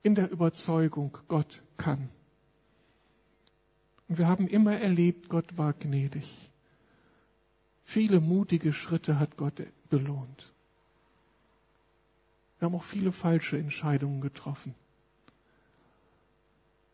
In 0.03 0.15
der 0.15 0.29
Überzeugung, 0.29 1.17
Gott 1.27 1.63
kann. 1.77 2.09
Und 4.07 4.17
wir 4.17 4.27
haben 4.27 4.47
immer 4.47 4.77
erlebt, 4.77 5.29
Gott 5.29 5.57
war 5.57 5.73
gnädig. 5.73 6.51
Viele 7.83 8.19
mutige 8.19 8.73
Schritte 8.73 9.19
hat 9.19 9.37
Gott 9.37 9.63
belohnt. 9.89 10.53
Wir 12.59 12.67
haben 12.67 12.75
auch 12.75 12.83
viele 12.83 13.11
falsche 13.11 13.57
Entscheidungen 13.57 14.21
getroffen. 14.21 14.75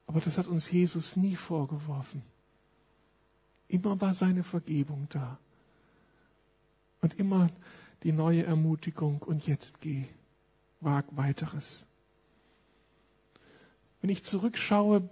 Aber 0.08 0.20
das 0.20 0.38
hat 0.38 0.48
uns 0.48 0.70
Jesus 0.70 1.16
nie 1.16 1.36
vorgeworfen. 1.36 2.22
Immer 3.68 4.00
war 4.02 4.14
seine 4.14 4.44
Vergebung 4.44 5.08
da. 5.10 5.40
Und 7.02 7.14
immer 7.18 7.50
die 8.04 8.12
neue 8.12 8.44
Ermutigung 8.44 9.22
und 9.22 9.48
jetzt 9.48 9.80
geh, 9.80 10.08
wag 10.82 11.06
weiteres. 11.12 11.86
Wenn 14.02 14.10
ich 14.10 14.24
zurückschaue, 14.24 15.10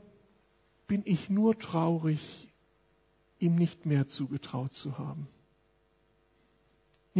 bin 0.88 1.04
ich 1.06 1.30
nur 1.30 1.58
traurig, 1.58 2.50
ihm 3.40 3.56
nicht 3.56 3.86
mehr 3.86 4.08
zugetraut 4.08 4.74
zu 4.74 4.98
haben 4.98 5.28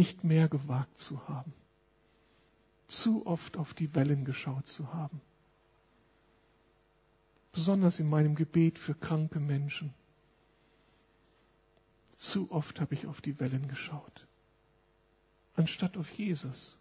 nicht 0.00 0.24
mehr 0.24 0.48
gewagt 0.48 0.96
zu 0.96 1.28
haben, 1.28 1.52
zu 2.86 3.26
oft 3.26 3.58
auf 3.58 3.74
die 3.74 3.94
Wellen 3.94 4.24
geschaut 4.24 4.66
zu 4.66 4.94
haben. 4.94 5.20
Besonders 7.52 8.00
in 8.00 8.08
meinem 8.08 8.34
Gebet 8.34 8.78
für 8.78 8.94
kranke 8.94 9.40
Menschen. 9.40 9.92
Zu 12.14 12.50
oft 12.50 12.80
habe 12.80 12.94
ich 12.94 13.08
auf 13.08 13.20
die 13.20 13.38
Wellen 13.40 13.68
geschaut, 13.68 14.26
anstatt 15.54 15.98
auf 15.98 16.10
Jesus, 16.12 16.79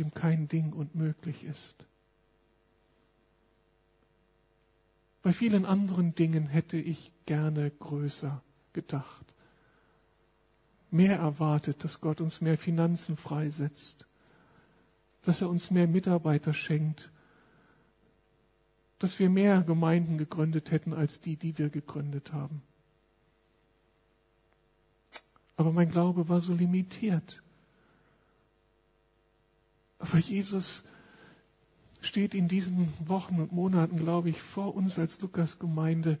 dem 0.00 0.10
kein 0.10 0.48
Ding 0.48 0.72
unmöglich 0.72 1.44
ist. 1.44 1.86
Bei 5.22 5.32
vielen 5.32 5.64
anderen 5.66 6.14
Dingen 6.14 6.46
hätte 6.46 6.76
ich 6.78 7.12
gerne 7.26 7.70
größer 7.70 8.42
gedacht 8.72 9.30
mehr 10.90 11.16
erwartet, 11.18 11.84
dass 11.84 12.00
Gott 12.00 12.20
uns 12.20 12.40
mehr 12.40 12.58
Finanzen 12.58 13.16
freisetzt, 13.16 14.06
dass 15.22 15.40
er 15.40 15.48
uns 15.48 15.70
mehr 15.70 15.86
Mitarbeiter 15.86 16.52
schenkt, 16.52 17.10
dass 18.98 19.18
wir 19.18 19.30
mehr 19.30 19.62
Gemeinden 19.62 20.18
gegründet 20.18 20.70
hätten 20.70 20.92
als 20.92 21.20
die, 21.20 21.36
die 21.36 21.56
wir 21.58 21.70
gegründet 21.70 22.32
haben. 22.32 22.62
Aber 25.56 25.72
mein 25.72 25.90
Glaube 25.90 26.28
war 26.28 26.40
so 26.40 26.54
limitiert. 26.54 27.42
Aber 30.00 30.18
Jesus 30.18 30.82
steht 32.00 32.34
in 32.34 32.48
diesen 32.48 32.88
Wochen 33.06 33.38
und 33.38 33.52
Monaten, 33.52 33.96
glaube 33.98 34.30
ich, 34.30 34.40
vor 34.40 34.74
uns 34.74 34.98
als 34.98 35.20
Lukas-Gemeinde 35.20 36.18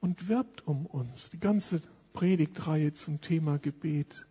und 0.00 0.28
wirbt 0.28 0.66
um 0.66 0.84
uns. 0.86 1.30
Die 1.30 1.40
ganze 1.40 1.80
Predigtreihe 2.12 2.92
zum 2.92 3.22
Thema 3.22 3.58
Gebet. 3.58 4.26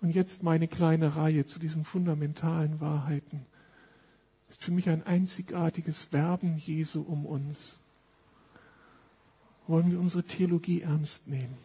Und 0.00 0.10
jetzt 0.14 0.44
meine 0.44 0.68
kleine 0.68 1.16
Reihe 1.16 1.44
zu 1.44 1.58
diesen 1.58 1.84
fundamentalen 1.84 2.80
Wahrheiten 2.80 3.44
ist 4.48 4.62
für 4.62 4.70
mich 4.72 4.88
ein 4.88 5.04
einzigartiges 5.06 6.12
Werben 6.12 6.56
Jesu 6.56 7.02
um 7.02 7.26
uns. 7.26 7.80
Wollen 9.66 9.90
wir 9.90 10.00
unsere 10.00 10.24
Theologie 10.24 10.82
ernst 10.82 11.28
nehmen? 11.28 11.56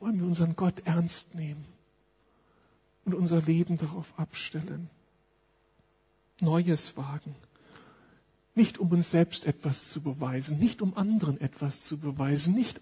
Wollen 0.00 0.18
wir 0.20 0.26
unseren 0.26 0.54
Gott 0.54 0.82
ernst 0.84 1.34
nehmen 1.34 1.64
und 3.08 3.14
unser 3.14 3.40
Leben 3.40 3.78
darauf 3.78 4.18
abstellen? 4.18 4.90
Neues 6.40 6.96
wagen. 6.96 7.34
Nicht 8.54 8.78
um 8.78 8.90
uns 8.90 9.10
selbst 9.10 9.46
etwas 9.46 9.88
zu 9.88 10.02
beweisen, 10.02 10.58
nicht 10.58 10.82
um 10.82 10.94
anderen 10.96 11.40
etwas 11.40 11.80
zu 11.80 11.98
beweisen, 11.98 12.54
nicht 12.54 12.80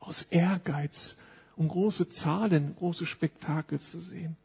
aus 0.00 0.22
Ehrgeiz, 0.22 1.16
um 1.56 1.68
große 1.68 2.08
Zahlen, 2.08 2.74
große 2.76 3.04
Spektakel 3.04 3.78
zu 3.78 4.00
sehen, 4.00 4.36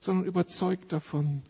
sondern 0.00 0.26
überzeugt 0.26 0.92
davon, 0.92 1.42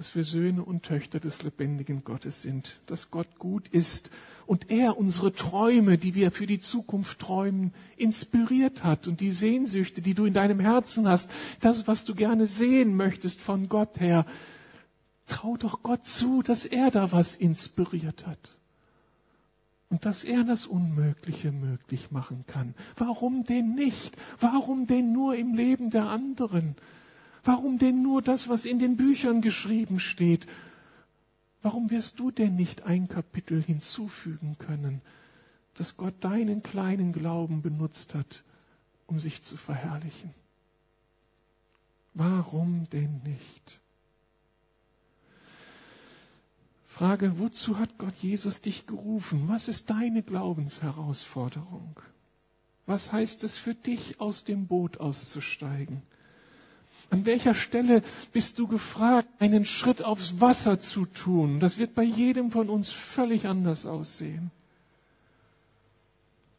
dass 0.00 0.14
wir 0.14 0.24
Söhne 0.24 0.64
und 0.64 0.82
Töchter 0.82 1.20
des 1.20 1.42
lebendigen 1.42 2.04
Gottes 2.04 2.40
sind, 2.40 2.80
dass 2.86 3.10
Gott 3.10 3.38
gut 3.38 3.68
ist 3.68 4.08
und 4.46 4.70
er 4.70 4.96
unsere 4.96 5.34
Träume, 5.34 5.98
die 5.98 6.14
wir 6.14 6.30
für 6.30 6.46
die 6.46 6.58
Zukunft 6.58 7.18
träumen, 7.18 7.74
inspiriert 7.98 8.82
hat 8.82 9.08
und 9.08 9.20
die 9.20 9.30
Sehnsüchte, 9.30 10.00
die 10.00 10.14
du 10.14 10.24
in 10.24 10.32
deinem 10.32 10.58
Herzen 10.58 11.06
hast, 11.06 11.30
das, 11.60 11.86
was 11.86 12.06
du 12.06 12.14
gerne 12.14 12.46
sehen 12.46 12.96
möchtest 12.96 13.42
von 13.42 13.68
Gott 13.68 14.00
her, 14.00 14.24
trau 15.26 15.58
doch 15.58 15.82
Gott 15.82 16.06
zu, 16.06 16.42
dass 16.42 16.64
er 16.64 16.90
da 16.90 17.12
was 17.12 17.34
inspiriert 17.34 18.26
hat 18.26 18.56
und 19.90 20.06
dass 20.06 20.24
er 20.24 20.44
das 20.44 20.66
Unmögliche 20.66 21.52
möglich 21.52 22.10
machen 22.10 22.44
kann. 22.46 22.74
Warum 22.96 23.44
denn 23.44 23.74
nicht? 23.74 24.16
Warum 24.40 24.86
denn 24.86 25.12
nur 25.12 25.36
im 25.36 25.52
Leben 25.52 25.90
der 25.90 26.04
anderen? 26.04 26.74
Warum 27.44 27.78
denn 27.78 28.02
nur 28.02 28.22
das, 28.22 28.48
was 28.48 28.64
in 28.64 28.78
den 28.78 28.96
Büchern 28.96 29.40
geschrieben 29.40 30.00
steht? 30.00 30.46
Warum 31.62 31.90
wirst 31.90 32.18
du 32.18 32.30
denn 32.30 32.54
nicht 32.54 32.84
ein 32.84 33.08
Kapitel 33.08 33.62
hinzufügen 33.62 34.56
können, 34.58 35.02
dass 35.74 35.96
Gott 35.96 36.14
deinen 36.20 36.62
kleinen 36.62 37.12
Glauben 37.12 37.62
benutzt 37.62 38.14
hat, 38.14 38.44
um 39.06 39.18
sich 39.18 39.42
zu 39.42 39.56
verherrlichen? 39.56 40.34
Warum 42.14 42.88
denn 42.90 43.22
nicht? 43.24 43.80
Frage, 46.86 47.38
wozu 47.38 47.78
hat 47.78 47.98
Gott 47.98 48.16
Jesus 48.16 48.60
dich 48.60 48.86
gerufen? 48.86 49.48
Was 49.48 49.68
ist 49.68 49.88
deine 49.90 50.22
Glaubensherausforderung? 50.22 51.98
Was 52.84 53.12
heißt 53.12 53.44
es 53.44 53.56
für 53.56 53.74
dich, 53.74 54.20
aus 54.20 54.44
dem 54.44 54.66
Boot 54.66 54.98
auszusteigen? 54.98 56.02
An 57.10 57.26
welcher 57.26 57.54
Stelle 57.54 58.02
bist 58.32 58.58
du 58.58 58.68
gefragt, 58.68 59.28
einen 59.40 59.64
Schritt 59.64 60.02
aufs 60.02 60.40
Wasser 60.40 60.80
zu 60.80 61.06
tun? 61.06 61.58
Das 61.58 61.76
wird 61.76 61.94
bei 61.94 62.04
jedem 62.04 62.52
von 62.52 62.68
uns 62.68 62.90
völlig 62.90 63.46
anders 63.46 63.84
aussehen. 63.84 64.52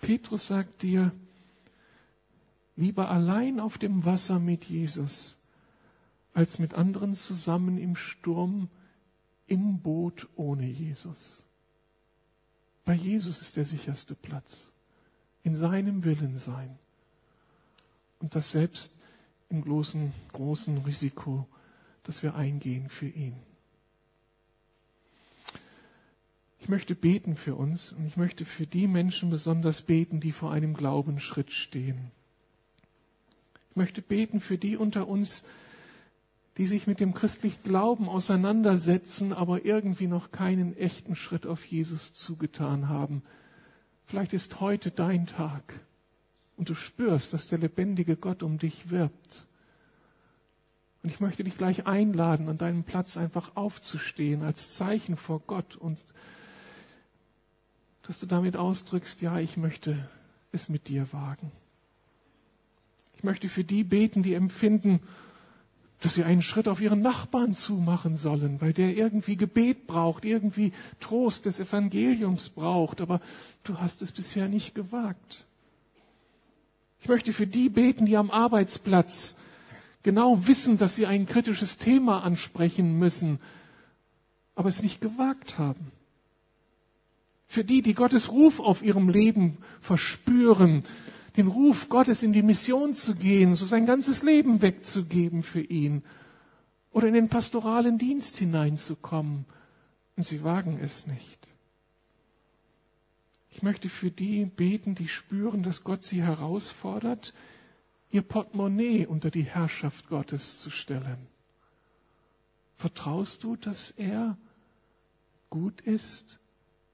Petrus 0.01 0.47
sagt 0.47 0.81
dir, 0.81 1.11
lieber 2.75 3.09
allein 3.09 3.59
auf 3.61 3.77
dem 3.77 4.03
Wasser 4.03 4.39
mit 4.39 4.65
Jesus, 4.65 5.37
als 6.33 6.59
mit 6.59 6.73
anderen 6.73 7.15
zusammen 7.15 7.77
im 7.77 7.95
Sturm 7.95 8.67
im 9.47 9.79
Boot 9.79 10.27
ohne 10.35 10.65
Jesus. 10.65 11.45
Bei 12.83 12.93
Jesus 12.93 13.41
ist 13.41 13.55
der 13.55 13.65
sicherste 13.65 14.15
Platz. 14.15 14.71
In 15.43 15.55
seinem 15.55 16.03
Willen 16.03 16.39
sein. 16.39 16.77
Und 18.19 18.35
das 18.35 18.51
selbst 18.51 18.93
im 19.51 19.63
großen, 19.63 20.11
großen 20.33 20.77
Risiko, 20.79 21.47
das 22.03 22.23
wir 22.23 22.35
eingehen 22.35 22.89
für 22.89 23.07
ihn. 23.07 23.35
Ich 26.59 26.69
möchte 26.69 26.93
beten 26.95 27.35
für 27.35 27.55
uns 27.55 27.91
und 27.91 28.05
ich 28.05 28.17
möchte 28.17 28.45
für 28.45 28.67
die 28.67 28.87
Menschen 28.87 29.29
besonders 29.29 29.81
beten, 29.81 30.19
die 30.19 30.31
vor 30.31 30.51
einem 30.51 30.75
Glaubensschritt 30.75 31.51
stehen. 31.51 32.11
Ich 33.71 33.75
möchte 33.75 34.01
beten 34.01 34.39
für 34.39 34.57
die 34.57 34.77
unter 34.77 35.07
uns, 35.07 35.43
die 36.57 36.67
sich 36.67 36.85
mit 36.85 36.99
dem 36.99 37.13
christlichen 37.13 37.63
Glauben 37.63 38.07
auseinandersetzen, 38.09 39.33
aber 39.33 39.65
irgendwie 39.65 40.07
noch 40.07 40.31
keinen 40.31 40.77
echten 40.77 41.15
Schritt 41.15 41.47
auf 41.47 41.65
Jesus 41.65 42.13
zugetan 42.13 42.89
haben. 42.89 43.23
Vielleicht 44.05 44.33
ist 44.33 44.59
heute 44.59 44.91
dein 44.91 45.25
Tag 45.25 45.79
und 46.61 46.69
du 46.69 46.75
spürst, 46.75 47.33
dass 47.33 47.47
der 47.47 47.57
lebendige 47.57 48.15
Gott 48.15 48.43
um 48.43 48.59
dich 48.59 48.91
wirbt. 48.91 49.47
Und 51.01 51.09
ich 51.09 51.19
möchte 51.19 51.43
dich 51.43 51.57
gleich 51.57 51.87
einladen, 51.87 52.49
an 52.49 52.59
deinem 52.59 52.83
Platz 52.83 53.17
einfach 53.17 53.55
aufzustehen 53.55 54.43
als 54.43 54.69
Zeichen 54.69 55.17
vor 55.17 55.39
Gott 55.39 55.75
und 55.75 56.05
dass 58.03 58.19
du 58.19 58.27
damit 58.27 58.57
ausdrückst, 58.57 59.23
ja, 59.23 59.39
ich 59.39 59.57
möchte 59.57 60.07
es 60.51 60.69
mit 60.69 60.87
dir 60.87 61.11
wagen. 61.11 61.51
Ich 63.15 63.23
möchte 63.23 63.49
für 63.49 63.63
die 63.63 63.83
beten, 63.83 64.21
die 64.21 64.35
empfinden, 64.35 64.99
dass 65.99 66.13
sie 66.13 66.23
einen 66.23 66.43
Schritt 66.43 66.67
auf 66.67 66.79
ihren 66.79 67.01
Nachbarn 67.01 67.55
zumachen 67.55 68.17
sollen, 68.17 68.61
weil 68.61 68.73
der 68.73 68.95
irgendwie 68.95 69.35
Gebet 69.35 69.87
braucht, 69.87 70.25
irgendwie 70.25 70.73
Trost 70.99 71.47
des 71.47 71.59
Evangeliums 71.59 72.49
braucht, 72.49 73.01
aber 73.01 73.19
du 73.63 73.79
hast 73.79 74.03
es 74.03 74.11
bisher 74.11 74.47
nicht 74.47 74.75
gewagt. 74.75 75.47
Ich 77.01 77.09
möchte 77.09 77.33
für 77.33 77.47
die 77.47 77.69
beten, 77.69 78.05
die 78.05 78.15
am 78.15 78.29
Arbeitsplatz 78.29 79.35
genau 80.03 80.45
wissen, 80.47 80.77
dass 80.77 80.95
sie 80.95 81.07
ein 81.07 81.25
kritisches 81.25 81.77
Thema 81.77 82.23
ansprechen 82.23 82.97
müssen, 82.97 83.39
aber 84.53 84.69
es 84.69 84.83
nicht 84.83 85.01
gewagt 85.01 85.57
haben. 85.57 85.91
Für 87.47 87.63
die, 87.63 87.81
die 87.81 87.95
Gottes 87.95 88.31
Ruf 88.31 88.59
auf 88.59 88.83
ihrem 88.83 89.09
Leben 89.09 89.57
verspüren, 89.81 90.83
den 91.37 91.47
Ruf 91.47 91.89
Gottes 91.89 92.21
in 92.21 92.33
die 92.33 92.43
Mission 92.43 92.93
zu 92.93 93.15
gehen, 93.15 93.55
so 93.55 93.65
sein 93.65 93.87
ganzes 93.87 94.21
Leben 94.21 94.61
wegzugeben 94.61 95.41
für 95.41 95.61
ihn 95.61 96.03
oder 96.91 97.07
in 97.07 97.15
den 97.15 97.29
pastoralen 97.29 97.97
Dienst 97.97 98.37
hineinzukommen. 98.37 99.45
Und 100.17 100.23
sie 100.23 100.43
wagen 100.43 100.79
es 100.81 101.07
nicht. 101.07 101.50
Ich 103.51 103.61
möchte 103.63 103.89
für 103.89 104.09
die 104.09 104.45
beten, 104.45 104.95
die 104.95 105.09
spüren, 105.09 105.61
dass 105.61 105.83
Gott 105.83 106.03
sie 106.03 106.23
herausfordert, 106.23 107.33
ihr 108.09 108.21
Portemonnaie 108.21 109.05
unter 109.05 109.29
die 109.29 109.43
Herrschaft 109.43 110.07
Gottes 110.07 110.61
zu 110.61 110.69
stellen. 110.69 111.27
Vertraust 112.77 113.43
du, 113.43 113.57
dass 113.57 113.91
er 113.91 114.37
gut 115.49 115.81
ist 115.81 116.39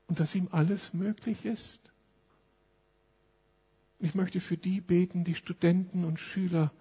und 0.07 0.19
dass 0.19 0.33
ihm 0.33 0.49
alles 0.51 0.95
möglich 0.95 1.45
ist? 1.45 1.93
Ich 3.99 4.15
möchte 4.15 4.39
für 4.39 4.57
die 4.57 4.81
beten, 4.81 5.23
die 5.23 5.35
Studenten 5.35 6.03
und 6.05 6.19
Schüler, 6.19 6.71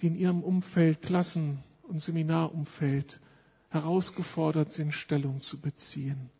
die 0.00 0.06
in 0.06 0.14
ihrem 0.14 0.42
Umfeld, 0.42 1.02
Klassen- 1.02 1.62
und 1.82 2.00
Seminarumfeld 2.00 3.20
herausgefordert 3.70 4.72
sind, 4.72 4.92
Stellung 4.92 5.40
zu 5.40 5.60
beziehen 5.60 6.30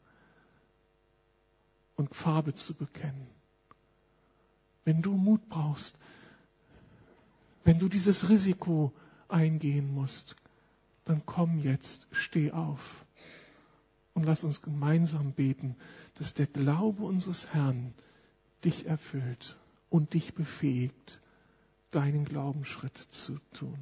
und 1.97 2.15
Farbe 2.15 2.55
zu 2.55 2.75
bekennen. 2.75 3.27
Wenn 4.85 5.03
du 5.03 5.13
Mut 5.13 5.49
brauchst, 5.49 5.97
wenn 7.65 7.79
du 7.79 7.89
dieses 7.89 8.29
Risiko 8.29 8.93
eingehen 9.29 9.93
musst, 9.93 10.37
dann 11.05 11.23
komm 11.25 11.59
jetzt, 11.59 12.07
steh 12.13 12.53
auf 12.53 13.05
und 14.15 14.25
lass 14.25 14.45
uns 14.45 14.63
gemeinsam 14.63 15.33
beten, 15.33 15.77
dass 16.15 16.35
der 16.35 16.47
Glaube 16.47 17.03
unseres 17.05 17.53
Herrn 17.53 17.95
dich 18.65 18.87
erfüllt 18.87 19.59
und 19.91 20.15
dich 20.15 20.35
befähigt, 20.35 21.21
deinen 21.91 22.25
Glaubensschritt 22.25 22.97
zu 22.97 23.39
tun. 23.53 23.79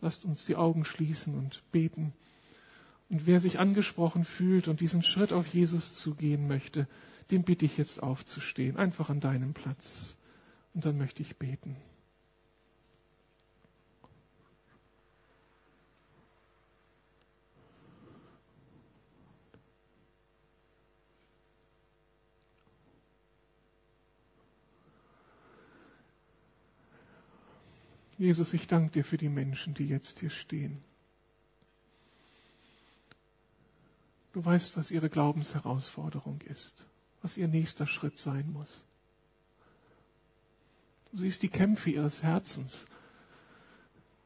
Lasst 0.00 0.24
uns 0.24 0.44
die 0.44 0.56
Augen 0.56 0.84
schließen 0.84 1.34
und 1.36 1.62
beten. 1.72 2.12
Und 3.10 3.26
wer 3.26 3.40
sich 3.40 3.58
angesprochen 3.58 4.24
fühlt 4.24 4.68
und 4.68 4.80
diesen 4.80 5.02
Schritt 5.02 5.32
auf 5.32 5.46
Jesus 5.48 5.94
zugehen 5.94 6.48
möchte, 6.48 6.88
dem 7.30 7.42
bitte 7.42 7.64
ich 7.64 7.76
jetzt 7.76 8.02
aufzustehen, 8.02 8.76
einfach 8.76 9.10
an 9.10 9.20
deinem 9.20 9.54
Platz. 9.54 10.16
Und 10.72 10.84
dann 10.84 10.98
möchte 10.98 11.22
ich 11.22 11.36
beten. 11.36 11.76
Jesus, 28.18 28.52
ich 28.52 28.66
danke 28.66 28.92
dir 28.92 29.04
für 29.04 29.16
die 29.16 29.28
Menschen, 29.28 29.74
die 29.74 29.86
jetzt 29.86 30.20
hier 30.20 30.30
stehen. 30.30 30.82
Du 34.34 34.44
weißt, 34.44 34.76
was 34.76 34.90
ihre 34.90 35.08
Glaubensherausforderung 35.08 36.40
ist, 36.40 36.84
was 37.22 37.36
ihr 37.36 37.46
nächster 37.46 37.86
Schritt 37.86 38.18
sein 38.18 38.52
muss. 38.52 38.84
Du 41.12 41.18
siehst 41.18 41.42
die 41.44 41.48
Kämpfe 41.48 41.90
ihres 41.90 42.24
Herzens, 42.24 42.86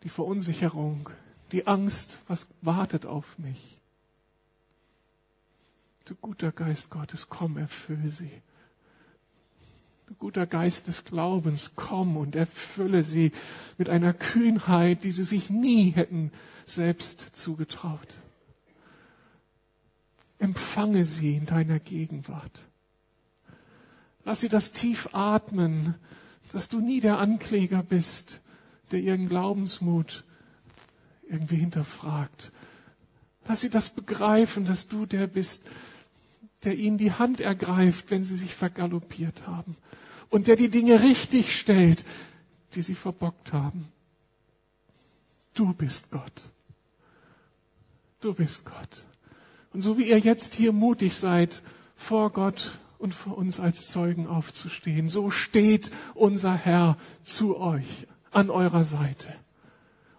die 0.04 0.08
Verunsicherung, 0.08 1.10
die 1.52 1.66
Angst, 1.66 2.16
was 2.26 2.46
wartet 2.62 3.04
auf 3.04 3.38
mich. 3.38 3.78
Du 6.06 6.14
guter 6.14 6.52
Geist 6.52 6.88
Gottes, 6.88 7.28
komm, 7.28 7.58
erfülle 7.58 8.08
sie. 8.08 8.32
Du 10.06 10.14
guter 10.14 10.46
Geist 10.46 10.86
des 10.86 11.04
Glaubens, 11.04 11.72
komm 11.76 12.16
und 12.16 12.34
erfülle 12.34 13.02
sie 13.02 13.30
mit 13.76 13.90
einer 13.90 14.14
Kühnheit, 14.14 15.04
die 15.04 15.12
sie 15.12 15.24
sich 15.24 15.50
nie 15.50 15.90
hätten 15.90 16.32
selbst 16.64 17.36
zugetraut. 17.36 18.08
Empfange 20.38 21.04
sie 21.04 21.34
in 21.36 21.46
deiner 21.46 21.78
Gegenwart. 21.78 22.64
Lass 24.24 24.40
sie 24.40 24.48
das 24.48 24.72
tief 24.72 25.08
atmen, 25.12 25.94
dass 26.52 26.68
du 26.68 26.80
nie 26.80 27.00
der 27.00 27.18
Ankläger 27.18 27.82
bist, 27.82 28.40
der 28.90 29.00
ihren 29.00 29.28
Glaubensmut 29.28 30.24
irgendwie 31.28 31.56
hinterfragt. 31.56 32.52
Lass 33.46 33.60
sie 33.62 33.70
das 33.70 33.90
begreifen, 33.90 34.66
dass 34.66 34.86
du 34.88 35.06
der 35.06 35.26
bist, 35.26 35.66
der 36.64 36.76
ihnen 36.76 36.98
die 36.98 37.12
Hand 37.12 37.40
ergreift, 37.40 38.10
wenn 38.10 38.24
sie 38.24 38.36
sich 38.36 38.54
vergaloppiert 38.54 39.46
haben 39.46 39.76
und 40.30 40.46
der 40.46 40.56
die 40.56 40.70
Dinge 40.70 41.02
richtig 41.02 41.58
stellt, 41.58 42.04
die 42.74 42.82
sie 42.82 42.94
verbockt 42.94 43.52
haben. 43.52 43.88
Du 45.54 45.72
bist 45.72 46.10
Gott. 46.10 46.42
Du 48.20 48.34
bist 48.34 48.64
Gott. 48.64 49.07
Und 49.78 49.82
so 49.82 49.96
wie 49.96 50.10
ihr 50.10 50.18
jetzt 50.18 50.54
hier 50.56 50.72
mutig 50.72 51.14
seid, 51.14 51.62
vor 51.94 52.32
Gott 52.32 52.80
und 52.98 53.14
vor 53.14 53.38
uns 53.38 53.60
als 53.60 53.86
Zeugen 53.86 54.26
aufzustehen, 54.26 55.08
so 55.08 55.30
steht 55.30 55.92
unser 56.14 56.52
Herr 56.52 56.96
zu 57.22 57.60
euch 57.60 58.08
an 58.32 58.50
eurer 58.50 58.82
Seite 58.82 59.32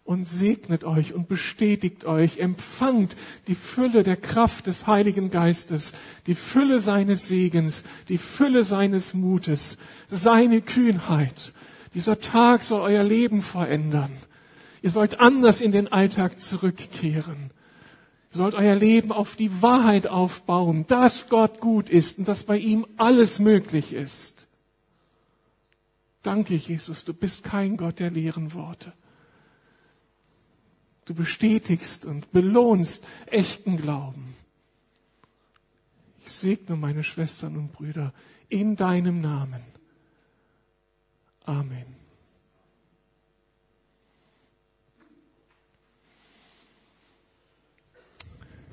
und 0.05 0.25
segnet 0.25 0.85
euch 0.85 1.13
und 1.13 1.27
bestätigt 1.27 2.05
euch, 2.05 2.39
empfangt 2.39 3.17
die 3.47 3.55
Fülle 3.55 4.03
der 4.03 4.15
Kraft 4.15 4.67
des 4.67 4.87
Heiligen 4.87 5.29
Geistes, 5.29 5.91
die 6.25 6.35
Fülle 6.35 6.79
seines 6.79 7.27
Segens, 7.27 7.83
die 8.07 8.17
Fülle 8.17 8.63
seines 8.63 9.13
Mutes, 9.13 9.77
seine 10.07 10.61
Kühnheit. 10.61 11.51
Dieser 11.95 12.21
Tag 12.21 12.63
soll 12.63 12.79
euer 12.79 13.03
Leben 13.03 13.41
verändern. 13.41 14.13
Ihr 14.81 14.91
sollt 14.91 15.19
anders 15.19 15.59
in 15.59 15.73
den 15.73 15.91
Alltag 15.91 16.39
zurückkehren. 16.39 17.51
Sollt 18.31 18.53
euer 18.53 18.75
Leben 18.75 19.11
auf 19.11 19.35
die 19.35 19.61
Wahrheit 19.61 20.07
aufbauen, 20.07 20.85
dass 20.87 21.29
Gott 21.29 21.59
gut 21.59 21.89
ist 21.89 22.19
und 22.19 22.27
dass 22.27 22.43
bei 22.43 22.57
ihm 22.57 22.85
alles 22.97 23.39
möglich 23.39 23.93
ist. 23.93 24.47
Danke, 26.21 26.55
Jesus, 26.55 27.05
du 27.05 27.13
bist 27.13 27.43
kein 27.43 27.77
Gott 27.77 27.99
der 27.99 28.11
leeren 28.11 28.53
Worte. 28.53 28.93
Du 31.05 31.15
bestätigst 31.15 32.05
und 32.05 32.31
belohnst 32.31 33.03
echten 33.25 33.77
Glauben. 33.77 34.35
Ich 36.23 36.31
segne 36.31 36.75
meine 36.75 37.03
Schwestern 37.03 37.57
und 37.57 37.71
Brüder 37.71 38.13
in 38.47 38.75
deinem 38.75 39.21
Namen. 39.21 39.63
Amen. 41.45 41.98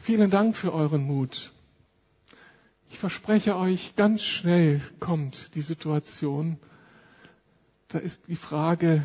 Vielen 0.07 0.31
Dank 0.31 0.55
für 0.55 0.73
euren 0.73 1.05
Mut. 1.05 1.53
Ich 2.89 2.97
verspreche 2.97 3.57
euch, 3.57 3.97
ganz 3.97 4.23
schnell 4.23 4.81
kommt 5.01 5.57
die 5.57 5.63
Situation. 5.63 6.61
Da 7.89 7.99
ist 7.99 8.29
die 8.29 8.37
Frage, 8.37 9.05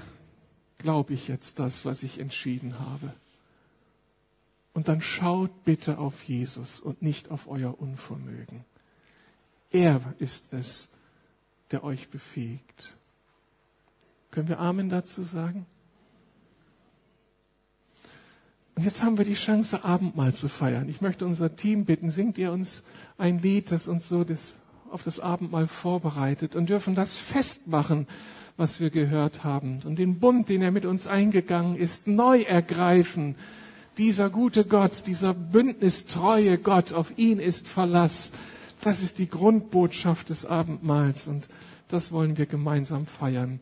glaube 0.78 1.16
ich 1.16 1.28
jetzt 1.28 1.58
das, 1.58 1.86
was 1.86 2.04
ich 2.04 2.20
entschieden 2.20 2.78
habe? 2.78 3.12
Und 4.76 4.90
dann 4.90 5.02
schaut 5.02 5.64
bitte 5.66 5.98
auf 5.98 6.22
Jesus 6.26 6.80
und 6.80 7.02
nicht 7.02 7.32
auf 7.32 7.48
euer 7.48 7.82
Unvermögen. 7.82 8.64
Er 9.72 10.02
ist 10.20 10.54
es, 10.54 10.88
der 11.72 11.84
euch 11.84 12.10
befähigt. 12.10 12.96
Können 14.30 14.50
wir 14.50 14.60
Amen 14.60 14.90
dazu 14.90 15.24
sagen? 15.24 15.66
Und 18.82 18.86
jetzt 18.86 19.04
haben 19.04 19.20
wir 19.20 19.26
die 19.26 19.36
Chance, 19.36 19.86
Abendmahl 19.86 20.34
zu 20.34 20.50
feiern. 20.50 20.90
Ich 20.90 21.02
möchte 21.02 21.24
unser 21.24 21.56
Team 21.56 21.86
bitten, 21.86 22.10
singt 22.10 22.40
ihr 22.40 22.52
uns 22.52 22.82
ein 23.20 23.38
Lied, 23.38 23.70
das 23.72 23.88
uns 23.88 24.10
so 24.10 24.24
das, 24.24 24.56
auf 24.90 25.04
das 25.04 25.20
Abendmahl 25.20 25.68
vorbereitet 25.68 26.56
und 26.56 26.68
dürfen 26.68 26.96
das 26.96 27.14
festmachen, 27.14 28.08
was 28.58 28.80
wir 28.80 28.90
gehört 28.90 29.44
haben 29.44 29.78
und 29.86 30.00
den 30.00 30.18
Bund, 30.20 30.50
den 30.50 30.64
er 30.64 30.72
mit 30.72 30.88
uns 30.88 31.06
eingegangen 31.06 31.76
ist, 31.76 32.08
neu 32.08 32.42
ergreifen 32.42 33.36
dieser 34.00 34.32
gute 34.32 34.66
Gott, 34.66 35.06
dieser 35.06 35.36
bündnistreue 35.36 36.58
Gott, 36.58 36.92
auf 36.92 37.16
ihn 37.20 37.38
ist 37.38 37.68
Verlass. 37.68 38.32
Das 38.82 39.04
ist 39.04 39.20
die 39.20 39.30
Grundbotschaft 39.30 40.30
des 40.30 40.44
Abendmahls 40.44 41.28
und 41.28 41.50
das 41.88 42.12
wollen 42.12 42.36
wir 42.36 42.48
gemeinsam 42.48 43.06
feiern. 43.06 43.60